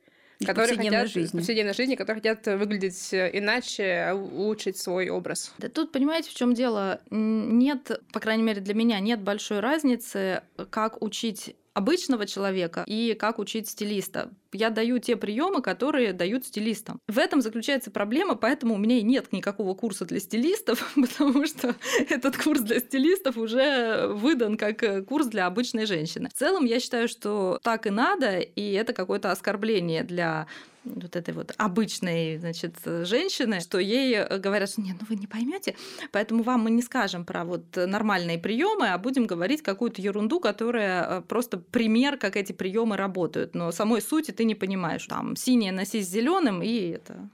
[0.47, 1.39] которые хотят жизни.
[1.39, 5.53] повседневной жизни, которые хотят выглядеть иначе, улучшить свой образ.
[5.59, 7.01] Да тут, понимаете, в чем дело?
[7.11, 13.39] Нет, по крайней мере, для меня нет большой разницы, как учить обычного человека и как
[13.39, 14.31] учить стилиста.
[14.53, 17.01] Я даю те приемы, которые дают стилистам.
[17.07, 21.77] В этом заключается проблема, поэтому у меня и нет никакого курса для стилистов, потому что
[22.09, 26.29] этот курс для стилистов уже выдан как курс для обычной женщины.
[26.29, 30.47] В целом, я считаю, что так и надо, и это какое-то оскорбление для
[30.85, 35.27] вот этой вот обычной, значит, женщины, что ей э, говорят, что нет, ну вы не
[35.27, 35.77] поймете,
[36.13, 41.19] поэтому вам мы не скажем про вот нормальные приемы, а будем говорить какую-то ерунду, которая
[41.19, 43.55] э, просто пример, как эти приемы работают.
[43.55, 45.07] Но самой сути ты не понимаешь.
[45.07, 47.29] Там синее носи с зеленым, и это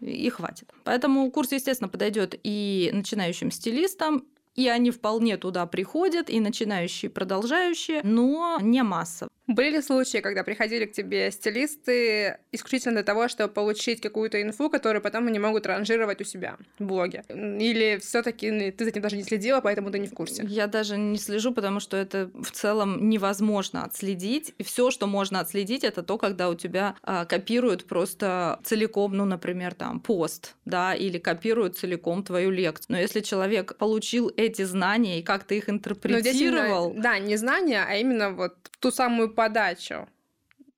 [0.00, 0.70] и хватит.
[0.84, 7.12] Поэтому курс, естественно, подойдет и начинающим стилистам, и они вполне туда приходят, и начинающие, и
[7.12, 9.28] продолжающие, но не масса.
[9.46, 14.70] Были ли случаи, когда приходили к тебе стилисты исключительно для того, чтобы получить какую-то инфу,
[14.70, 17.24] которую потом они могут ранжировать у себя в блоге?
[17.28, 20.44] Или все таки ты за этим даже не следила, поэтому ты не в курсе?
[20.48, 24.54] Я даже не слежу, потому что это в целом невозможно отследить.
[24.56, 29.26] И все, что можно отследить, это то, когда у тебя а, копируют просто целиком, ну,
[29.26, 32.86] например, там, пост, да, или копируют целиком твою лекцию.
[32.88, 36.90] Но если человек получил эти знания и как ты их интерпретировал...
[36.90, 40.08] Именно, да, не знания, а именно вот ту самую подачу.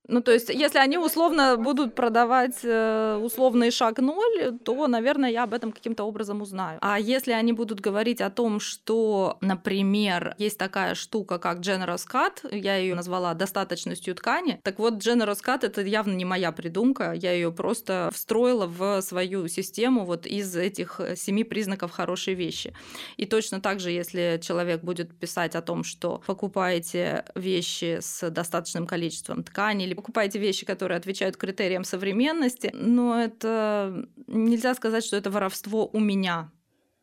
[0.09, 5.45] Ну, то есть, если они условно будут продавать э, условный шаг ноль, то, наверное, я
[5.45, 6.79] об этом каким-то образом узнаю.
[6.81, 12.55] А если они будут говорить о том, что, например, есть такая штука, как Generous Cut,
[12.57, 17.33] я ее назвала достаточностью ткани, так вот, Generous Cut это явно не моя придумка, я
[17.33, 22.75] ее просто встроила в свою систему вот из этих семи признаков хорошей вещи.
[23.17, 28.87] И точно так же, если человек будет писать о том, что покупаете вещи с достаточным
[28.87, 35.31] количеством ткани или покупаете вещи, которые отвечают критериям современности, но это нельзя сказать, что это
[35.31, 36.51] воровство у меня.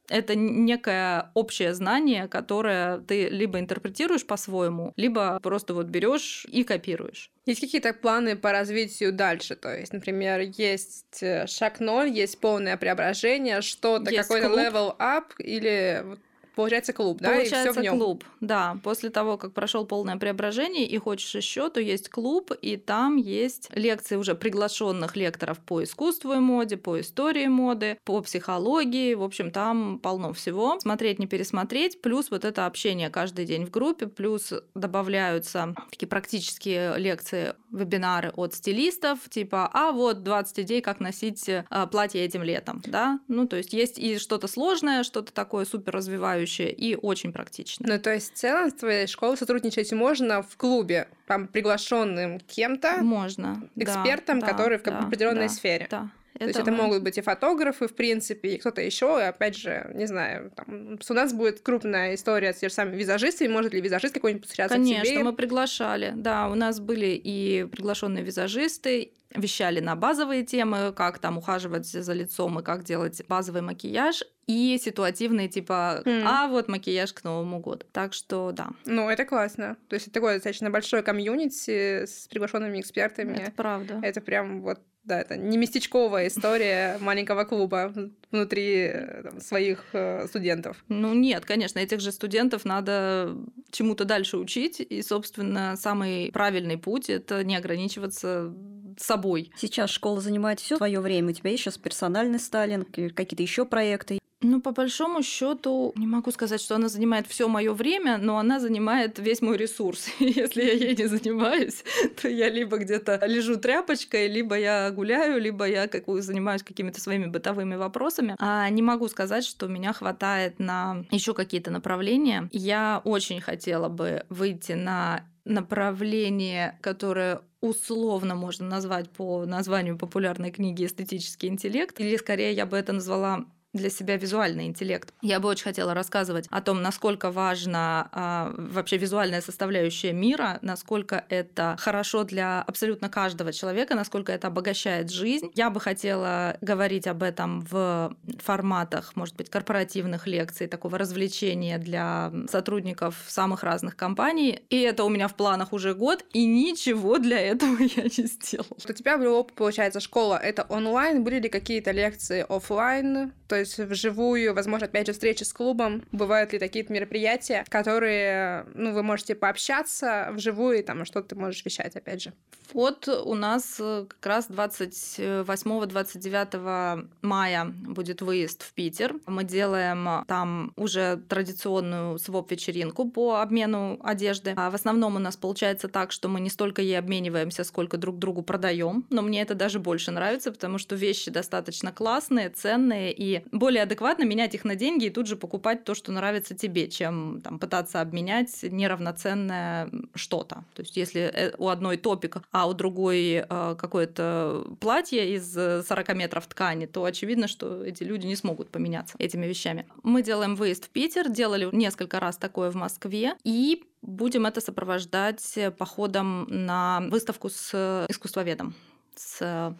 [0.09, 7.31] Это некое общее знание, которое ты либо интерпретируешь по-своему, либо просто вот берешь и копируешь.
[7.45, 9.55] Есть какие-то планы по развитию дальше?
[9.55, 16.05] То есть, например, есть э, шаг ноль, есть полное преображение, что-то, какой-то level up или
[16.55, 17.29] Получается клуб, да?
[17.29, 17.97] Получается и всё в нём.
[17.97, 18.77] клуб, да.
[18.83, 23.69] После того, как прошел полное преображение и хочешь еще, то есть клуб, и там есть
[23.73, 29.13] лекции уже приглашенных лекторов по искусству и моде, по истории моды, по психологии.
[29.13, 30.79] В общем, там полно всего.
[30.79, 32.01] Смотреть, не пересмотреть.
[32.01, 34.07] Плюс вот это общение каждый день в группе.
[34.07, 41.49] Плюс добавляются такие практические лекции, вебинары от стилистов, типа, а вот 20 идей, как носить
[41.49, 43.19] э, платье этим летом, да?
[43.27, 47.85] Ну, то есть есть и что-то сложное, что-то такое супер развивающее, развивающее и очень практично.
[47.87, 52.97] Ну, то есть в целом с твоей школой сотрудничать можно в клубе, там, приглашенным кем-то?
[53.01, 53.67] Можно.
[53.75, 55.87] Экспертом, да, который да, в определенной да, сфере.
[55.89, 56.09] Да.
[56.37, 59.91] То есть это могут быть и фотографы, в принципе, и кто-то еще, и опять же,
[59.93, 63.81] не знаю, там, у нас будет крупная история с теми же самыми визажистами, может ли
[63.81, 65.23] визажист какой-нибудь посвящаться Конечно, тебе?
[65.23, 71.37] мы приглашали, да, у нас были и приглашенные визажисты, вещали на базовые темы, как там
[71.37, 76.23] ухаживать за лицом и как делать базовый макияж, и ситуативные типа, mm.
[76.25, 77.85] а вот макияж к Новому году.
[77.91, 78.69] Так что да.
[78.85, 79.77] Ну, это классно.
[79.87, 83.37] То есть это такое достаточно большое комьюнити с приглашенными экспертами.
[83.37, 83.99] Это правда.
[84.03, 87.93] Это прям вот да, это не местечковая история маленького клуба
[88.31, 90.83] внутри э, там, своих э, студентов.
[90.87, 93.35] Ну нет, конечно, этих же студентов надо
[93.71, 98.53] чему-то дальше учить, и, собственно, самый правильный путь это не ограничиваться
[98.97, 99.51] собой.
[99.57, 101.29] Сейчас школа занимает все твое время.
[101.29, 104.19] У тебя есть сейчас персональный сталинг, какие-то еще проекты.
[104.43, 108.59] Ну, по большому счету, не могу сказать, что она занимает все мое время, но она
[108.59, 110.07] занимает весь мой ресурс.
[110.19, 111.83] Если я ей не занимаюсь,
[112.21, 117.27] то я либо где-то лежу тряпочкой, либо я гуляю, либо я как, занимаюсь какими-то своими
[117.27, 118.35] бытовыми вопросами.
[118.39, 122.49] А не могу сказать, что меня хватает на еще какие-то направления.
[122.51, 130.85] Я очень хотела бы выйти на направление, которое условно можно назвать по названию популярной книги
[130.85, 135.13] «Эстетический интеллект», или скорее я бы это назвала для себя визуальный интеллект.
[135.21, 141.25] Я бы очень хотела рассказывать о том, насколько важна а, вообще визуальная составляющая мира, насколько
[141.29, 145.51] это хорошо для абсолютно каждого человека, насколько это обогащает жизнь.
[145.55, 152.31] Я бы хотела говорить об этом в форматах, может быть, корпоративных лекций, такого развлечения для
[152.49, 154.61] сотрудников самых разных компаний.
[154.69, 158.77] И это у меня в планах уже год, и ничего для этого я не сделала.
[158.87, 163.33] У тебя был опыт, получается, школа это онлайн, были ли какие-то лекции офлайн?
[163.47, 166.03] То есть вживую, возможно, опять же, встречи с клубом.
[166.11, 171.63] Бывают ли такие мероприятия, которые, ну, вы можете пообщаться вживую, и там, что ты можешь
[171.65, 172.33] вещать, опять же.
[172.73, 179.15] Вот у нас э, как раз 28-29 мая будет выезд в Питер.
[179.27, 184.53] Мы делаем там уже традиционную своп-вечеринку по обмену одежды.
[184.55, 188.17] А в основном у нас получается так, что мы не столько ей обмениваемся, сколько друг
[188.17, 189.05] другу продаем.
[189.09, 194.23] Но мне это даже больше нравится, потому что вещи достаточно классные, ценные, и более адекватно
[194.23, 198.01] менять их на деньги и тут же покупать то, что нравится тебе, чем там, пытаться
[198.01, 200.65] обменять неравноценное что-то.
[200.73, 206.15] То есть если э, у одной топик, а у другой э, какое-то платье из 40
[206.15, 209.85] метров ткани, то очевидно, что эти люди не смогут поменяться этими вещами.
[210.01, 215.57] Мы делаем выезд в Питер, делали несколько раз такое в Москве, и будем это сопровождать
[215.77, 218.75] походом на выставку с искусствоведом
[219.15, 219.75] с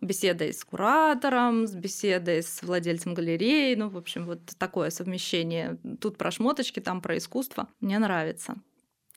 [0.00, 3.74] беседой с куратором, с беседой с владельцем галереи.
[3.74, 5.78] Ну, в общем, вот такое совмещение.
[6.00, 7.68] Тут про шмоточки, там про искусство.
[7.80, 8.56] Мне нравится.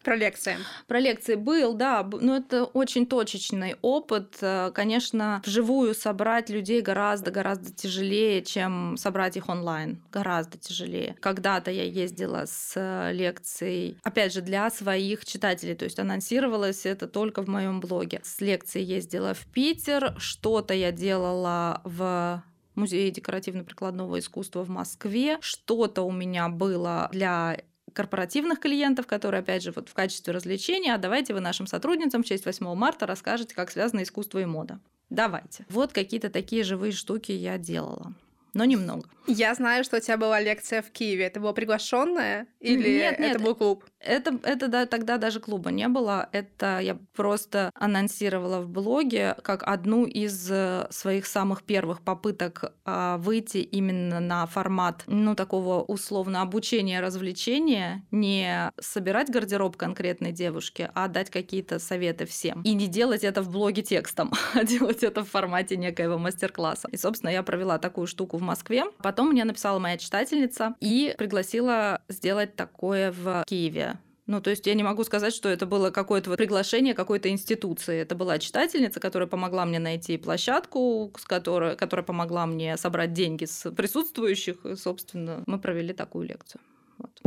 [0.03, 0.57] Про лекции.
[0.87, 4.37] Про лекции был, да, но это очень точечный опыт.
[4.41, 10.03] Э, конечно, вживую собрать людей гораздо-гораздо тяжелее, чем собрать их онлайн.
[10.11, 11.15] Гораздо тяжелее.
[11.21, 17.07] Когда-то я ездила с э, лекцией, опять же, для своих читателей, то есть анонсировалось это
[17.07, 18.19] только в моем блоге.
[18.23, 22.43] С лекцией ездила в Питер, что-то я делала в
[22.75, 25.37] музее декоративно-прикладного искусства в Москве.
[25.41, 27.57] Что-то у меня было для
[27.93, 32.25] корпоративных клиентов, которые, опять же, вот в качестве развлечения, а давайте вы нашим сотрудницам в
[32.25, 34.79] честь 8 марта расскажете, как связано искусство и мода.
[35.09, 35.65] Давайте.
[35.69, 38.13] Вот какие-то такие живые штуки я делала
[38.53, 39.07] но немного.
[39.25, 41.25] Я знаю, что у тебя была лекция в Киеве.
[41.25, 43.85] Это была приглашенная или нет, нет, это был клуб?
[43.99, 46.27] Это, это да, тогда даже клуба не было.
[46.33, 53.17] Это я просто анонсировала в блоге как одну из э, своих самых первых попыток а,
[53.17, 61.07] выйти именно на формат, ну, такого условно обучения, развлечения, не собирать гардероб конкретной девушки, а
[61.07, 62.61] дать какие-то советы всем.
[62.63, 66.89] И не делать это в блоге текстом, а делать это в формате некоего мастер-класса.
[66.91, 68.85] И, собственно, я провела такую штуку в Москве.
[68.99, 73.97] Потом мне написала моя читательница и пригласила сделать такое в Киеве.
[74.25, 77.99] Ну, то есть я не могу сказать, что это было какое-то приглашение какой-то институции.
[77.99, 83.43] Это была читательница, которая помогла мне найти площадку, с которой, которая помогла мне собрать деньги
[83.43, 84.65] с присутствующих.
[84.65, 86.61] И, собственно, мы провели такую лекцию.
[86.97, 87.21] Вот.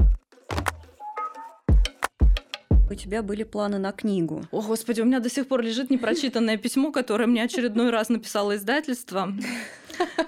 [2.88, 4.44] У тебя были планы на книгу.
[4.52, 8.56] О, господи, у меня до сих пор лежит непрочитанное письмо, которое мне очередной раз написало
[8.56, 9.34] издательство.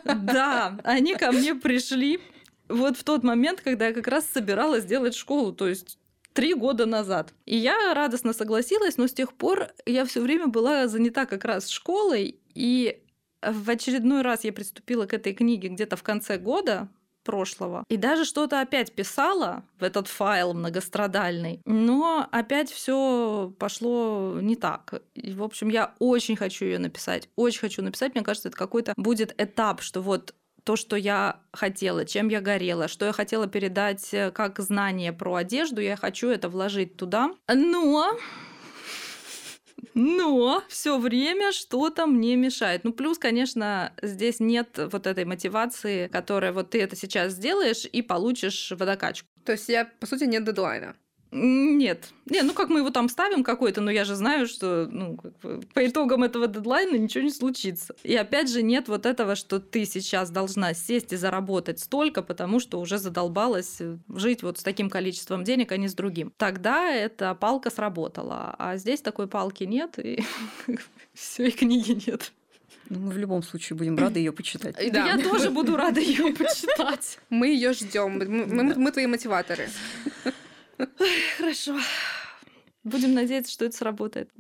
[0.05, 2.21] Да, они ко мне пришли
[2.69, 5.99] вот в тот момент, когда я как раз собиралась сделать школу, то есть
[6.33, 7.33] три года назад.
[7.47, 11.69] И я радостно согласилась, но с тех пор я все время была занята как раз
[11.69, 13.03] школой, и
[13.43, 16.89] в очередной раз я приступила к этой книге где-то в конце года,
[17.23, 17.85] прошлого.
[17.89, 25.03] И даже что-то опять писала в этот файл многострадальный, но опять все пошло не так.
[25.15, 28.15] И, в общем, я очень хочу ее написать, очень хочу написать.
[28.15, 32.89] Мне кажется, это какой-то будет этап, что вот то, что я хотела, чем я горела,
[32.89, 37.31] что я хотела передать э, как знание про одежду, я хочу это вложить туда.
[37.49, 38.19] Но
[39.95, 42.85] но все время что-то мне мешает.
[42.85, 48.03] Ну, плюс, конечно, здесь нет вот этой мотивации, которая вот ты это сейчас сделаешь и
[48.03, 49.29] получишь водокачку.
[49.45, 50.97] То есть я, по сути, нет дедлайна.
[51.31, 52.09] Нет.
[52.27, 55.39] Не, ну как мы его там ставим какой-то, но я же знаю, что ну, как
[55.41, 57.95] бы, по итогам этого дедлайна ничего не случится.
[58.03, 62.61] И опять же нет вот этого, что ты сейчас должна сесть и заработать столько, потому
[62.61, 66.33] что уже задолбалась э, жить вот с таким количеством денег, а не с другим.
[66.39, 70.25] Тогда эта палка сработала, а здесь такой палки нет, и
[71.15, 72.33] все, и книги нет.
[72.89, 74.77] Ну, мы в любом случае будем рады ее почитать.
[74.93, 77.19] Да, я тоже буду рада ее почитать.
[77.29, 78.19] Мы ее ждем.
[78.19, 79.69] Мы твои мотиваторы.
[81.37, 81.79] Хорошо.
[82.85, 84.31] Будем надеяться, что это сработает.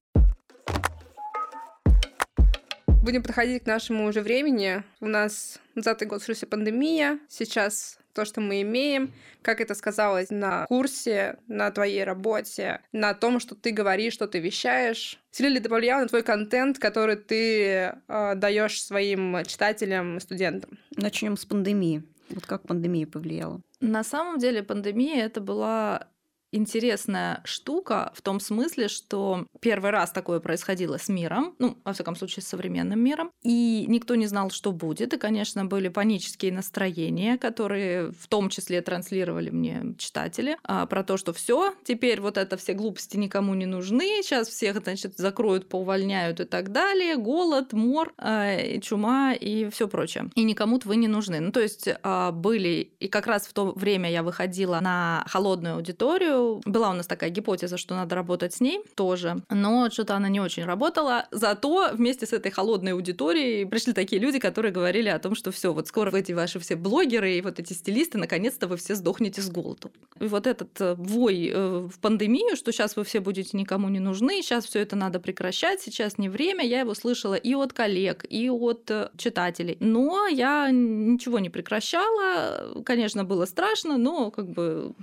[3.02, 4.82] Будем подходить к нашему уже времени.
[5.00, 7.18] У нас 20 год случилась пандемия.
[7.28, 9.12] Сейчас то, что мы имеем,
[9.42, 14.40] как это сказалось на курсе, на твоей работе, на том, что ты говоришь, что ты
[14.40, 15.18] вещаешь.
[15.30, 20.78] Сильно ли это повлияло на твой контент, который ты э, даешь своим читателям и студентам?
[20.96, 22.02] Начнем с пандемии.
[22.30, 23.62] Вот как пандемия повлияла?
[23.80, 26.08] На самом деле пандемия это была
[26.52, 32.16] интересная штука в том смысле, что первый раз такое происходило с миром, ну, во всяком
[32.16, 37.38] случае, с современным миром, и никто не знал, что будет, и, конечно, были панические настроения,
[37.38, 42.56] которые в том числе транслировали мне читатели, а, про то, что все, теперь вот это
[42.56, 48.12] все глупости никому не нужны, сейчас всех, значит, закроют, поувольняют и так далее, голод, мор,
[48.16, 50.30] а, чума и все прочее.
[50.34, 51.40] И никому вы не нужны.
[51.40, 55.76] Ну, то есть а, были, и как раз в то время я выходила на холодную
[55.76, 60.28] аудиторию, была у нас такая гипотеза, что надо работать с ней тоже, но что-то она
[60.28, 61.26] не очень работала.
[61.30, 65.72] Зато вместе с этой холодной аудиторией пришли такие люди, которые говорили о том, что все,
[65.72, 69.50] вот скоро эти ваши все блогеры и вот эти стилисты, наконец-то вы все сдохнете с
[69.50, 69.90] голоду.
[70.20, 74.00] И вот этот э, вой э, в пандемию, что сейчас вы все будете никому не
[74.00, 78.24] нужны, сейчас все это надо прекращать, сейчас не время, я его слышала и от коллег,
[78.28, 79.76] и от э, читателей.
[79.80, 84.94] Но я ничего не прекращала, конечно, было страшно, но как бы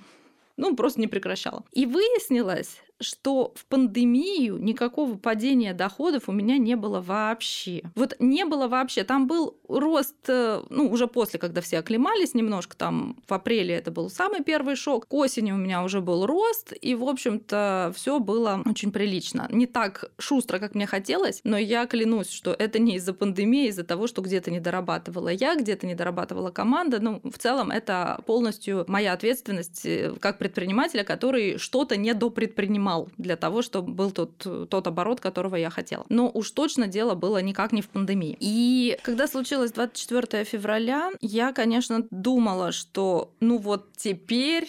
[0.57, 1.63] ну, просто не прекращала.
[1.71, 7.83] И выяснилось, что в пандемию никакого падения доходов у меня не было вообще.
[7.95, 9.03] Вот не было вообще.
[9.03, 13.91] Там был рост, э, ну, уже после, когда все оклемались немножко, там в апреле это
[13.91, 15.07] был самый первый шок.
[15.07, 19.47] К осени у меня уже был рост, и, в общем-то, все было очень прилично.
[19.51, 23.69] Не так шустро, как мне хотелось, но я клянусь, что это не из-за пандемии, а
[23.69, 26.99] из-за того, что где-то не дорабатывала я, где-то не дорабатывала команда.
[26.99, 32.84] Ну, в целом, это полностью моя ответственность э, как предпринимателя, который что-то не допредпринимал
[33.17, 36.05] для того, чтобы был тот, тот оборот, которого я хотела.
[36.09, 38.37] Но уж точно дело было никак не в пандемии.
[38.39, 44.67] И когда случилось 24 февраля, я, конечно, думала, что ну вот теперь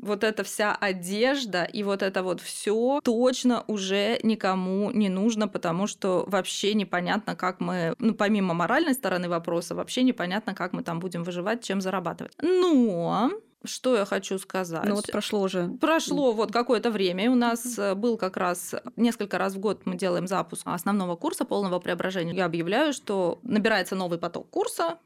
[0.00, 5.86] вот эта вся одежда и вот это вот все точно уже никому не нужно, потому
[5.86, 11.00] что вообще непонятно, как мы, ну, помимо моральной стороны вопроса, вообще непонятно, как мы там
[11.00, 12.32] будем выживать, чем зарабатывать.
[12.40, 13.30] Но
[13.64, 14.84] что я хочу сказать?
[14.84, 15.68] Ну вот прошло уже.
[15.80, 17.30] Прошло вот какое-то время.
[17.30, 21.44] У нас э, был как раз несколько раз в год мы делаем запуск основного курса
[21.44, 22.34] полного преображения.
[22.34, 24.98] Я объявляю, что набирается новый поток курса,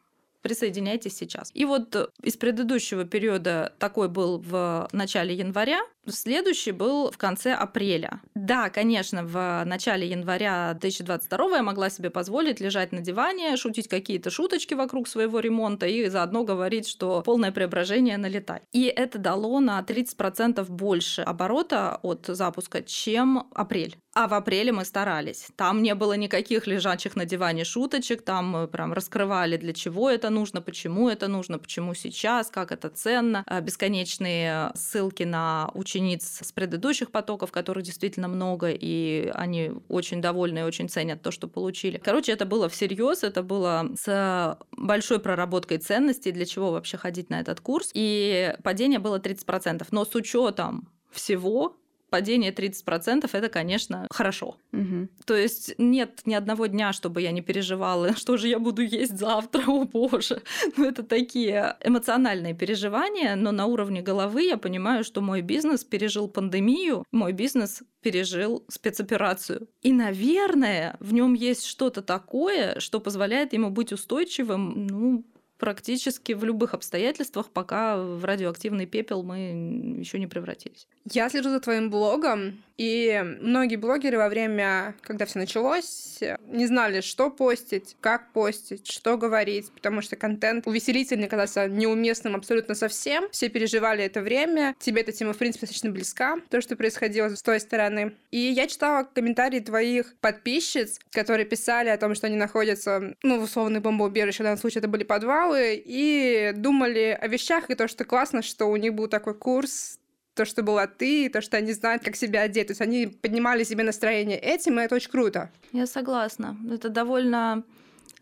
[0.45, 1.51] присоединяйтесь сейчас.
[1.55, 7.53] И вот э, из предыдущего периода такой был в начале января, Следующий был в конце
[7.55, 8.20] апреля.
[8.34, 14.30] Да, конечно, в начале января 2022 я могла себе позволить лежать на диване, шутить какие-то
[14.30, 18.62] шуточки вокруг своего ремонта и заодно говорить, что полное преображение налетать.
[18.72, 23.97] И это дало на 30% больше оборота от запуска, чем апрель.
[24.15, 25.49] А в апреле мы старались.
[25.57, 30.31] Там не было никаких лежачих на диване шуточек, там мы прям раскрывали, для чего это
[30.31, 33.43] нужно, почему это нужно, почему сейчас, как это ценно.
[33.47, 40.61] А бесконечные ссылки на учениц с предыдущих потоков, которых действительно много, и они очень довольны
[40.61, 41.99] и очень ценят то, что получили.
[41.99, 47.41] Короче, это было всерьез, это было с большой проработкой ценностей, для чего вообще ходить на
[47.41, 47.91] этот курс.
[47.95, 49.85] И падение было 30%.
[49.91, 51.77] Но с учетом всего
[52.15, 54.57] падение 30% это, конечно, хорошо.
[54.73, 55.09] Угу.
[55.25, 59.19] То есть нет ни одного дня, чтобы я не переживала, что же я буду есть
[59.19, 60.43] завтра, о боже.
[60.77, 66.29] Ну, это такие эмоциональные переживания, но на уровне головы я понимаю, что мой бизнес пережил
[66.29, 69.67] пандемию, мой бизнес пережил спецоперацию.
[69.83, 75.25] И, наверное, в нем есть что-то такое, что позволяет ему быть устойчивым, ну,
[75.65, 80.87] практически в любых обстоятельствах, пока в радиоактивный пепел мы еще не превратились.
[81.11, 87.01] Я слежу за твоим блогом, и многие блогеры во время, когда все началось, не знали,
[87.01, 93.29] что постить, как постить, что говорить, потому что контент увеселительный казался неуместным абсолютно совсем.
[93.31, 94.75] Все переживали это время.
[94.79, 98.16] Тебе эта тема, в принципе, достаточно близка, то, что происходило с той стороны.
[98.31, 103.45] И я читала комментарии твоих подписчиц, которые писали о том, что они находятся, ну, в
[103.45, 108.05] условной бомбоубежище, в данном случае это были подвалы, и думали о вещах, и то, что
[108.05, 109.99] классно, что у них был такой курс
[110.35, 112.68] то, что была ты, то, что они знают, как себя одеть.
[112.68, 115.51] То есть они поднимали себе настроение этим, и это очень круто.
[115.72, 116.57] Я согласна.
[116.70, 117.64] Это довольно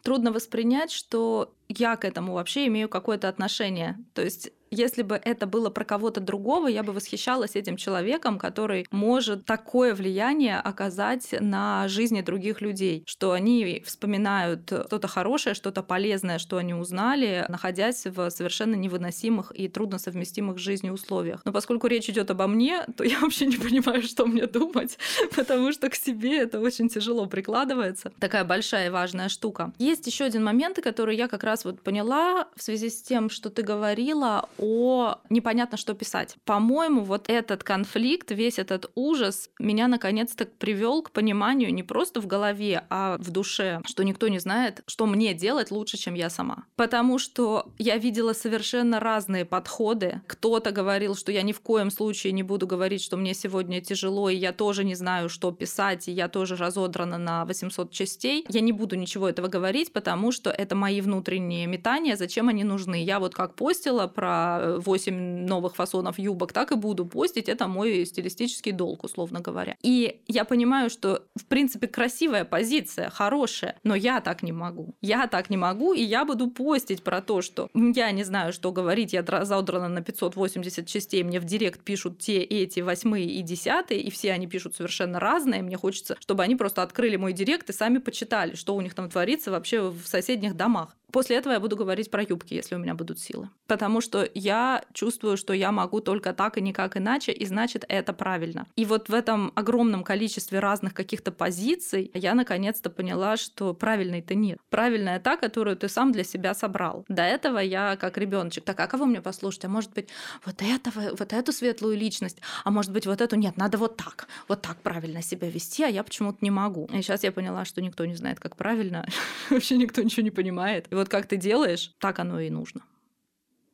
[0.02, 3.98] трудно воспринять, что я к этому вообще имею какое-то отношение.
[4.14, 8.86] То есть если бы это было про кого-то другого, я бы восхищалась этим человеком, который
[8.90, 16.38] может такое влияние оказать на жизни других людей, что они вспоминают что-то хорошее, что-то полезное,
[16.38, 21.42] что они узнали, находясь в совершенно невыносимых и трудно совместимых с жизнью условиях.
[21.44, 24.98] Но поскольку речь идет обо мне, то я вообще не понимаю, что мне думать,
[25.36, 28.12] потому что к себе это очень тяжело прикладывается.
[28.18, 29.72] Такая большая и важная штука.
[29.78, 33.50] Есть еще один момент, который я как раз вот поняла в связи с тем, что
[33.50, 36.36] ты говорила о непонятно, что писать.
[36.44, 42.28] По-моему, вот этот конфликт, весь этот ужас меня наконец-то привел к пониманию не просто в
[42.28, 46.64] голове, а в душе, что никто не знает, что мне делать лучше, чем я сама.
[46.76, 50.22] Потому что я видела совершенно разные подходы.
[50.28, 54.30] Кто-то говорил, что я ни в коем случае не буду говорить, что мне сегодня тяжело,
[54.30, 58.44] и я тоже не знаю, что писать, и я тоже разодрана на 800 частей.
[58.48, 63.02] Я не буду ничего этого говорить, потому что это мои внутренние метания, зачем они нужны.
[63.02, 67.48] Я вот как постила про 8 новых фасонов юбок, так и буду постить.
[67.48, 69.76] Это мой стилистический долг, условно говоря.
[69.82, 74.94] И я понимаю, что, в принципе, красивая позиция, хорошая, но я так не могу.
[75.00, 78.72] Я так не могу, и я буду постить про то, что я не знаю, что
[78.72, 84.00] говорить, я задрана на 580 частей, мне в директ пишут те, эти, восьмые и десятые,
[84.00, 85.62] и все они пишут совершенно разные.
[85.62, 89.10] Мне хочется, чтобы они просто открыли мой директ и сами почитали, что у них там
[89.10, 90.96] творится вообще в соседних домах.
[91.12, 93.50] После этого я буду говорить про юбки, если у меня будут силы.
[93.66, 98.12] Потому что я чувствую, что я могу только так и никак иначе, и значит, это
[98.14, 98.66] правильно.
[98.76, 104.58] И вот в этом огромном количестве разных каких-то позиций я наконец-то поняла, что правильной-то нет.
[104.70, 107.04] Правильная та, которую ты сам для себя собрал.
[107.08, 109.66] До этого я как ребеночек, так, а кого мне послушать?
[109.66, 110.08] А может быть,
[110.46, 114.28] вот этого, вот эту светлую личность, а может быть, вот эту нет, надо вот так,
[114.48, 116.88] вот так правильно себя вести, а я почему-то не могу.
[116.92, 119.06] И сейчас я поняла, что никто не знает, как правильно,
[119.50, 120.86] вообще никто ничего не понимает.
[120.90, 122.82] И вот как ты делаешь, так оно и нужно.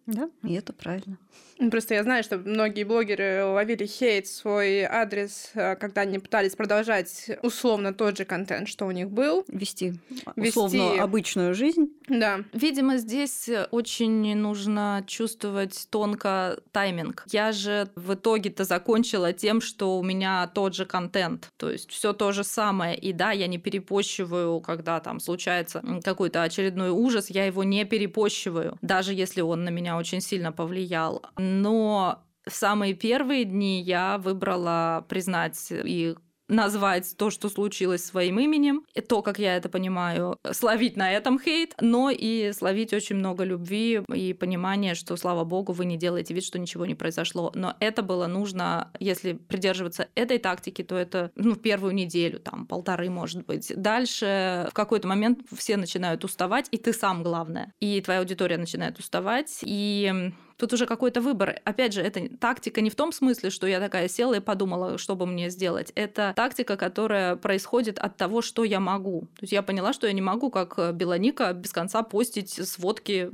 [0.06, 1.18] Да, и это правильно.
[1.58, 6.18] Ну, просто я знаю, что многие блогеры ловили хейт в свой адрес, э, когда они
[6.18, 9.44] пытались продолжать условно тот же контент, что у них был.
[9.48, 9.94] Вести,
[10.36, 10.98] условно Вести...
[10.98, 11.92] обычную жизнь.
[12.08, 12.40] Да.
[12.52, 17.24] Видимо, здесь очень нужно чувствовать тонко тайминг.
[17.30, 21.50] Я же в итоге-то закончила тем, что у меня тот же контент.
[21.56, 22.96] То есть все то же самое.
[22.96, 28.78] И да, я не перепощиваю, когда там случается какой-то очередной ужас, я его не перепощиваю,
[28.80, 31.22] даже если он на меня очень сильно повлиял.
[31.48, 36.14] Но в самые первые дни я выбрала признать и
[36.48, 41.38] назвать то, что случилось своим именем, и то, как я это понимаю, словить на этом
[41.38, 46.34] хейт, но и словить очень много любви и понимания, что, слава богу, вы не делаете
[46.34, 47.52] вид, что ничего не произошло.
[47.54, 52.66] Но это было нужно, если придерживаться этой тактики, то это ну, в первую неделю, там,
[52.66, 53.70] полторы, может быть.
[53.76, 57.74] Дальше в какой-то момент все начинают уставать, и ты сам главное.
[57.80, 61.60] И твоя аудитория начинает уставать, и Тут уже какой-то выбор.
[61.64, 65.14] Опять же, это тактика не в том смысле, что я такая села и подумала, что
[65.14, 65.92] бы мне сделать.
[65.94, 69.22] Это тактика, которая происходит от того, что я могу.
[69.36, 73.30] То есть я поняла, что я не могу, как Белоника, без конца постить сводки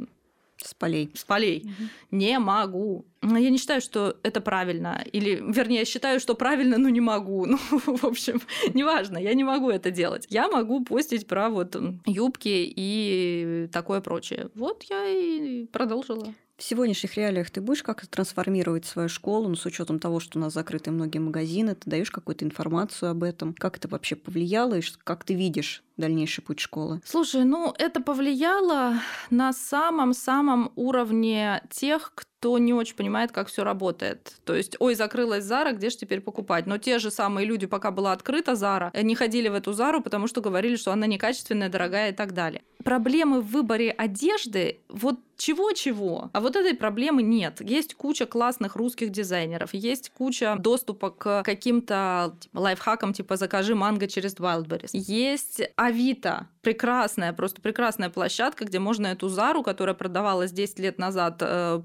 [0.58, 1.10] с полей.
[1.14, 1.62] С полей.
[1.64, 1.88] Угу.
[2.12, 3.04] Не могу.
[3.22, 5.02] Я не считаю, что это правильно.
[5.12, 7.46] Или, вернее, я считаю, что правильно, но не могу.
[7.54, 7.58] Ну,
[7.96, 8.40] в общем,
[8.72, 10.26] неважно, я не могу это делать.
[10.30, 14.48] Я могу постить про вот юбки и такое прочее.
[14.54, 16.34] Вот я и продолжила.
[16.56, 20.42] В сегодняшних реалиях ты будешь как-то трансформировать свою школу, ну, с учетом того, что у
[20.42, 24.82] нас закрыты многие магазины, ты даешь какую-то информацию об этом, как это вообще повлияло и
[25.02, 27.00] как ты видишь дальнейший путь школы?
[27.04, 29.00] Слушай, ну это повлияло
[29.30, 34.34] на самом-самом уровне тех, кто не очень понимает, как все работает.
[34.44, 36.66] То есть, ой, закрылась Зара, где же теперь покупать?
[36.66, 40.26] Но те же самые люди, пока была открыта Зара, не ходили в эту Зару, потому
[40.26, 42.62] что говорили, что она некачественная, дорогая и так далее.
[42.84, 46.30] Проблемы в выборе одежды, вот чего-чего.
[46.32, 47.60] А вот этой проблемы нет.
[47.60, 54.06] Есть куча классных русских дизайнеров, есть куча доступа к каким-то типа, лайфхакам, типа «закажи манго
[54.06, 54.90] через Wildberries».
[54.92, 61.38] Есть Авито, прекрасная, просто прекрасная площадка, где можно эту Зару, которая продавалась 10 лет назад,
[61.40, 61.80] э,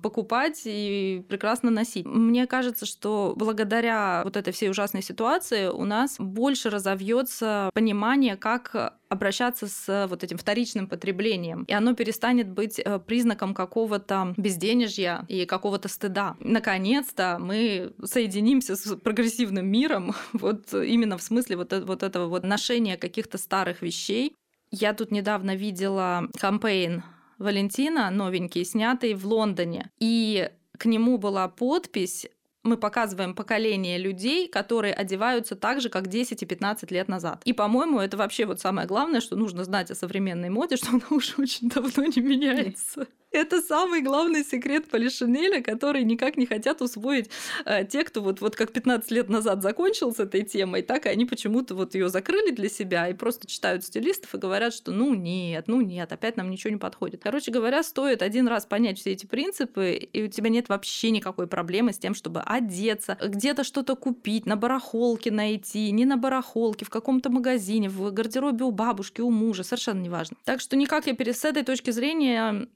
[0.50, 2.06] покупать и прекрасно носить.
[2.06, 8.96] Мне кажется, что благодаря вот этой всей ужасной ситуации у нас больше разовьется понимание, как
[9.10, 15.46] обращаться с вот этим вторичным потреблением, и оно перестанет быть э, признаком какого-то безденежья и
[15.46, 16.36] какого-то стыда.
[16.40, 22.98] Наконец-то мы соединимся с прогрессивным миром, вот именно в смысле вот, вот этого вот ношения
[22.98, 24.36] каких-то старых вещей.
[24.72, 27.04] Я тут недавно видела кампейн
[27.40, 29.90] Валентина новенький, снятый в Лондоне.
[30.00, 32.28] И к нему была подпись
[32.64, 37.42] мы показываем поколение людей, которые одеваются так же, как 10 и 15 лет назад.
[37.46, 41.06] И, по-моему, это вообще вот самое главное, что нужно знать о современной моде, что она
[41.10, 43.08] уже очень давно не меняется.
[43.32, 47.30] Это самый главный секрет Полишинеля, который никак не хотят усвоить
[47.64, 51.10] э, те, кто вот, вот как 15 лет назад закончил с этой темой, так и
[51.10, 55.14] они почему-то вот ее закрыли для себя и просто читают стилистов и говорят, что ну
[55.14, 57.22] нет, ну нет, опять нам ничего не подходит.
[57.22, 61.46] Короче говоря, стоит один раз понять все эти принципы, и у тебя нет вообще никакой
[61.46, 66.90] проблемы с тем, чтобы одеться, где-то что-то купить, на барахолке найти, не на барахолке, в
[66.90, 70.36] каком-то магазине, в гардеробе у бабушки, у мужа, совершенно неважно.
[70.46, 72.68] Так что никак я с этой точки зрения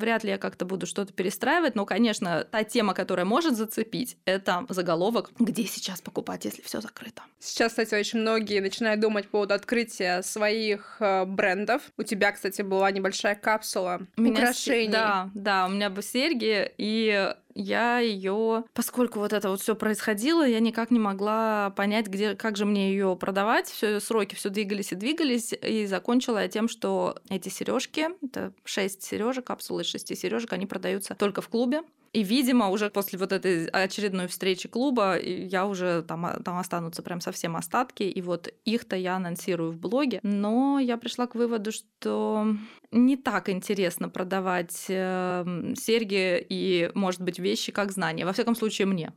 [0.00, 4.66] вряд ли я как-то буду что-то перестраивать, но, конечно, та тема, которая может зацепить, это
[4.68, 7.22] заголовок, где сейчас покупать, если все закрыто.
[7.38, 11.82] Сейчас, кстати, очень многие начинают думать по поводу открытия своих э, брендов.
[11.96, 14.88] У тебя, кстати, была небольшая капсула у украшений.
[14.88, 19.74] Меня, да, да, у меня бы серьги, и я ее, поскольку вот это вот все
[19.74, 23.68] происходило, я никак не могла понять, где, как же мне ее продавать.
[23.68, 29.02] Все сроки все двигались и двигались, и закончила я тем, что эти сережки, это 6
[29.02, 31.82] сережек, капсулы 6 сережек, они продаются только в клубе.
[32.12, 37.02] И, видимо, уже после вот этой очередной встречи клуба я уже там, а, там останутся
[37.02, 40.18] прям совсем остатки, и вот их-то я анонсирую в блоге.
[40.24, 42.48] Но я пришла к выводу, что
[42.90, 48.24] не так интересно продавать э, серьги и, может быть, вещи как знания.
[48.24, 49.12] Во всяком случае, мне.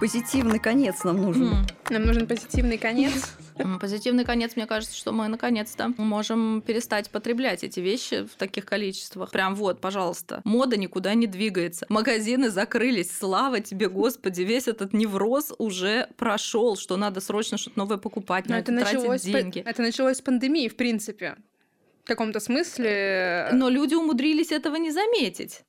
[0.00, 1.64] Позитивный конец нам нужен.
[1.90, 3.36] Нам нужен позитивный конец.
[3.80, 9.30] Позитивный конец, мне кажется, что мы наконец-то можем перестать потреблять эти вещи в таких количествах.
[9.30, 10.40] Прям вот, пожалуйста.
[10.44, 11.86] Мода никуда не двигается.
[11.88, 13.10] Магазины закрылись.
[13.16, 14.42] Слава тебе, Господи.
[14.42, 19.60] Весь этот невроз уже прошел, что надо срочно что-то новое покупать, Но это, началось деньги.
[19.60, 21.36] Это началось с пандемии, в принципе.
[22.04, 23.48] В каком-то смысле.
[23.52, 25.62] Но люди умудрились этого не заметить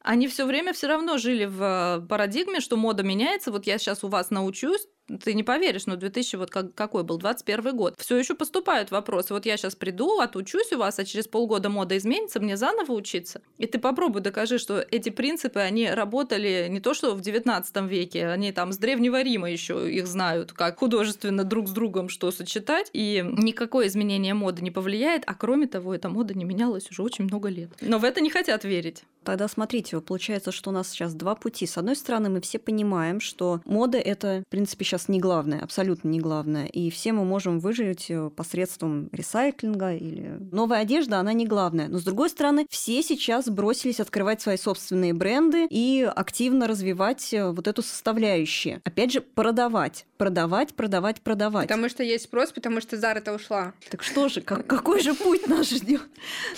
[0.00, 3.50] они все время все равно жили в парадигме, что мода меняется.
[3.50, 4.86] Вот я сейчас у вас научусь,
[5.22, 7.94] ты не поверишь, но 2000 вот как, какой был, 21 год.
[7.98, 9.34] Все еще поступают вопросы.
[9.34, 13.40] Вот я сейчас приду, отучусь у вас, а через полгода мода изменится, мне заново учиться.
[13.58, 18.28] И ты попробуй докажи, что эти принципы, они работали не то, что в 19 веке,
[18.28, 22.90] они там с Древнего Рима еще их знают, как художественно друг с другом что сочетать,
[22.92, 27.24] и никакое изменение моды не повлияет, а кроме того, эта мода не менялась уже очень
[27.24, 27.70] много лет.
[27.80, 29.04] Но в это не хотят верить.
[29.28, 31.66] Тогда смотрите, получается, что у нас сейчас два пути.
[31.66, 35.60] С одной стороны, мы все понимаем, что мода это, в принципе, сейчас сейчас не главное,
[35.60, 36.66] абсолютно не главное.
[36.66, 40.38] И все мы можем выжить э, посредством ресайклинга или...
[40.52, 41.88] Новая одежда, она не главная.
[41.88, 47.50] Но, с другой стороны, все сейчас бросились открывать свои собственные бренды и активно развивать э,
[47.50, 48.80] вот эту составляющую.
[48.84, 50.06] Опять же, продавать.
[50.16, 51.68] Продавать, продавать, продавать.
[51.68, 53.72] Потому что есть спрос, потому что Зара-то ушла.
[53.90, 56.02] Так что же, как, какой же путь наш ждет?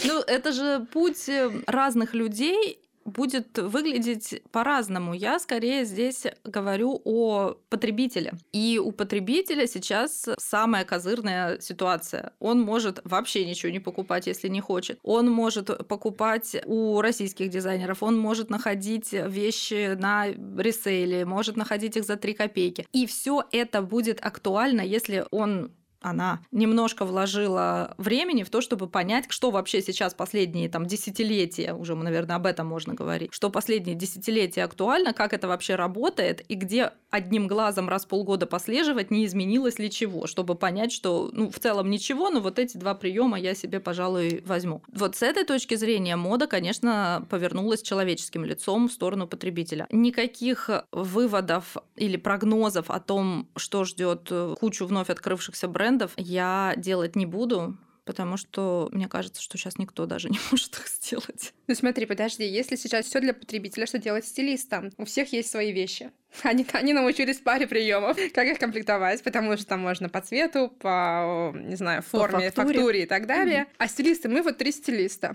[0.05, 2.79] Ну, это же путь э, разных людей,
[3.11, 5.15] будет выглядеть по-разному.
[5.15, 8.33] Я скорее здесь говорю о потребителе.
[8.53, 12.33] И у потребителя сейчас самая козырная ситуация.
[12.39, 14.99] Он может вообще ничего не покупать, если не хочет.
[15.03, 22.05] Он может покупать у российских дизайнеров, он может находить вещи на ресейле, может находить их
[22.05, 22.87] за 3 копейки.
[22.93, 29.27] И все это будет актуально, если он она немножко вложила времени в то, чтобы понять,
[29.29, 34.65] что вообще сейчас последние там десятилетия, уже, наверное, об этом можно говорить, что последние десятилетия
[34.65, 39.79] актуально, как это вообще работает, и где одним глазом раз в полгода послеживать, не изменилось
[39.79, 43.55] ли чего, чтобы понять, что ну, в целом ничего, но вот эти два приема я
[43.55, 44.83] себе, пожалуй, возьму.
[44.93, 49.87] Вот с этой точки зрения мода, конечно, повернулась человеческим лицом в сторону потребителя.
[49.91, 57.17] Никаких выводов или прогнозов о том, что ждет кучу вновь открывшихся брендов, брендов я делать
[57.17, 61.53] не буду, потому что мне кажется, что сейчас никто даже не может их сделать.
[61.67, 64.93] Ну смотри, подожди, если сейчас все для потребителя, что делать стилистам?
[64.99, 66.11] У всех есть свои вещи.
[66.45, 71.53] Они, они научились паре приемов, как их комплектовать, потому что там можно по цвету, по,
[71.57, 72.79] не знаю, форме, по фактуре.
[72.79, 73.63] фактуре и так далее.
[73.63, 73.75] Mm-hmm.
[73.79, 75.35] А стилисты, мы вот три стилиста.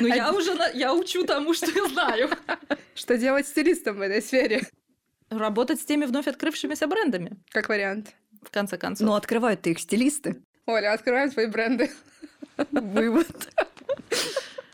[0.00, 2.30] Ну, я уже я учу тому, что я знаю.
[2.94, 4.62] Что делать стилистом в этой сфере?
[5.28, 7.36] Работать с теми вновь открывшимися брендами.
[7.50, 9.06] Как вариант в конце концов.
[9.06, 10.42] Но открывают-то их стилисты.
[10.66, 11.90] Оля, открываем свои бренды.
[12.70, 13.28] Вывод.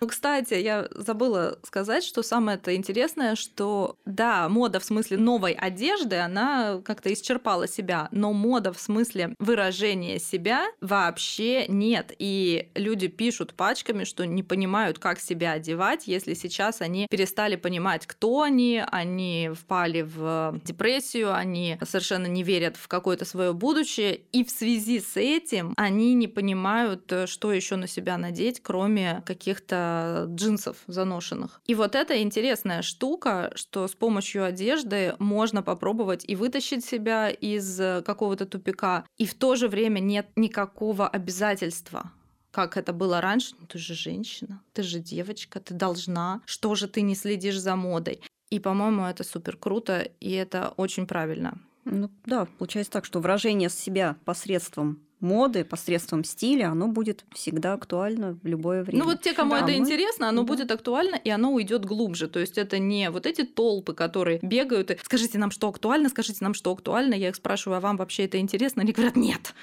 [0.01, 6.17] Ну, кстати, я забыла сказать, что самое-то интересное, что да, мода в смысле новой одежды,
[6.17, 12.13] она как-то исчерпала себя, но мода в смысле выражения себя вообще нет.
[12.19, 18.07] И люди пишут пачками, что не понимают, как себя одевать, если сейчас они перестали понимать,
[18.07, 24.45] кто они, они впали в депрессию, они совершенно не верят в какое-то свое будущее, и
[24.45, 29.88] в связи с этим они не понимают, что еще на себя надеть, кроме каких-то
[30.26, 31.61] джинсов заношенных.
[31.66, 37.76] И вот это интересная штука, что с помощью одежды можно попробовать и вытащить себя из
[38.05, 42.12] какого-то тупика, и в то же время нет никакого обязательства
[42.51, 43.55] как это было раньше.
[43.61, 46.41] Ну, ты же женщина, ты же девочка, ты должна.
[46.45, 48.20] Что же ты не следишь за модой?
[48.51, 51.61] И, по-моему, это супер круто, и это очень правильно.
[51.84, 58.39] Ну да, получается так, что выражение себя посредством моды, посредством стиля, оно будет всегда актуально
[58.43, 59.01] в любое время.
[59.01, 59.75] Ну вот те, кому да, это мы...
[59.75, 60.49] интересно, оно да.
[60.49, 62.29] будет актуально, и оно уйдет глубже.
[62.29, 66.39] То есть это не вот эти толпы, которые бегают и скажите нам, что актуально, скажите
[66.41, 67.14] нам, что актуально.
[67.14, 68.83] Я их спрашиваю, а вам вообще это интересно?
[68.83, 69.55] Они говорят, нет,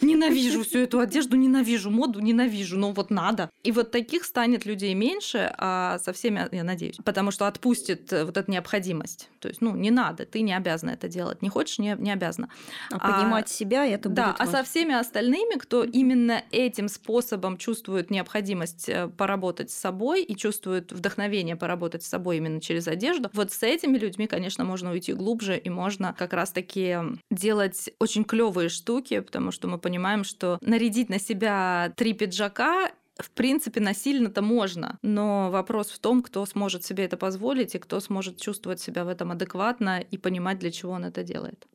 [0.00, 3.50] ненавижу всю эту одежду, ненавижу моду, ненавижу, но вот надо.
[3.62, 8.36] И вот таких станет людей меньше, а со всеми, я надеюсь, потому что отпустит вот
[8.36, 9.30] эта необходимость.
[9.40, 11.42] То есть, ну, не надо, ты не обязана это делать.
[11.42, 12.48] Не хочешь, не, не обязана.
[12.92, 16.88] А, а понимать себя это да, будет Да, а со всеми остальными, кто именно этим
[16.88, 22.88] способом чувствует необходимость э, поработать с собой и чувствует вдохновение поработать с собой именно через
[22.88, 26.96] одежду, вот с этими людьми, конечно, можно уйти глубже и можно как раз-таки
[27.30, 33.30] делать очень клевые штуки, потому что мы понимаем, что нарядить на себя три пиджака в
[33.32, 38.40] принципе, насильно-то можно, но вопрос в том, кто сможет себе это позволить и кто сможет
[38.40, 41.66] чувствовать себя в этом адекватно и понимать, для чего он это делает.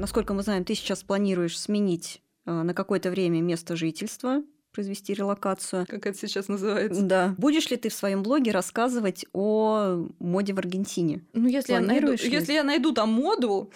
[0.00, 4.42] Насколько мы знаем, ты сейчас планируешь сменить э, на какое-то время место жительства,
[4.72, 5.86] произвести релокацию.
[5.86, 7.02] Как это сейчас называется?
[7.02, 7.34] Да.
[7.36, 11.22] Будешь ли ты в своем блоге рассказывать о моде в Аргентине?
[11.34, 13.72] Ну, если, я найду, если я найду там моду,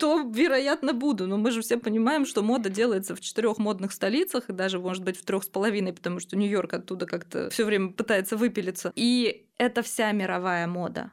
[0.00, 1.28] то, вероятно, буду.
[1.28, 5.04] Но мы же все понимаем, что мода делается в четырех модных столицах, и даже, может
[5.04, 8.92] быть, в трех с половиной, потому что Нью-Йорк оттуда как-то все время пытается выпилиться.
[8.96, 11.12] И это вся мировая мода.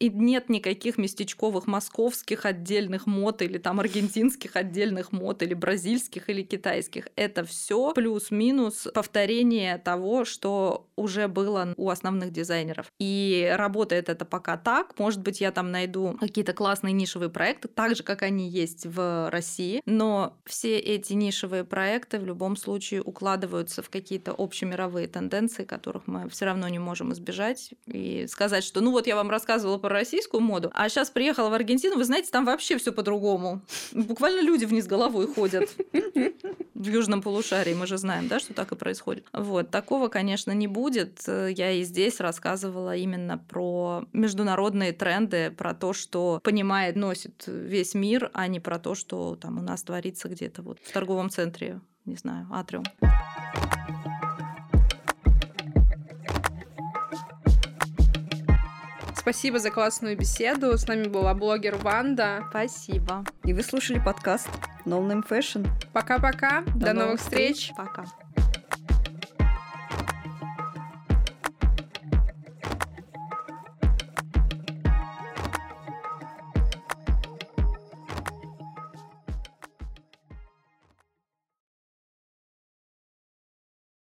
[0.00, 6.42] И нет никаких местечковых московских отдельных мод или там аргентинских отдельных мод или бразильских или
[6.42, 7.08] китайских.
[7.16, 12.92] Это все плюс-минус повторение того, что уже было у основных дизайнеров.
[12.98, 14.98] И работает это пока так.
[14.98, 19.30] Может быть, я там найду какие-то классные нишевые проекты, так же, как они есть в
[19.30, 19.82] России.
[19.84, 26.28] Но все эти нишевые проекты в любом случае укладываются в какие-то общемировые тенденции, которых мы
[26.28, 27.72] все равно не можем избежать.
[27.86, 31.54] И сказать, что ну вот я вам рассказывала про российскую моду, а сейчас приехала в
[31.54, 33.62] Аргентину, вы знаете, там вообще все по-другому.
[33.92, 35.70] Буквально люди вниз головой ходят
[36.74, 39.24] в южном полушарии, мы же знаем, да, что так и происходит.
[39.32, 41.26] Вот, такого, конечно, не будет.
[41.26, 48.30] Я и здесь рассказывала именно про международные тренды, про то, что понимает, носит весь мир,
[48.34, 52.16] а не про то, что там у нас творится где-то вот в торговом центре, не
[52.16, 52.84] знаю, Атриум.
[59.28, 60.78] Спасибо за классную беседу.
[60.78, 62.46] С нами была блогер Ванда.
[62.48, 63.26] Спасибо.
[63.44, 64.48] И вы слушали подкаст
[64.86, 65.68] No Name Fashion.
[65.92, 66.62] Пока-пока.
[66.74, 67.56] До, До новых встреч.
[67.58, 67.76] встреч.
[67.76, 68.06] Пока.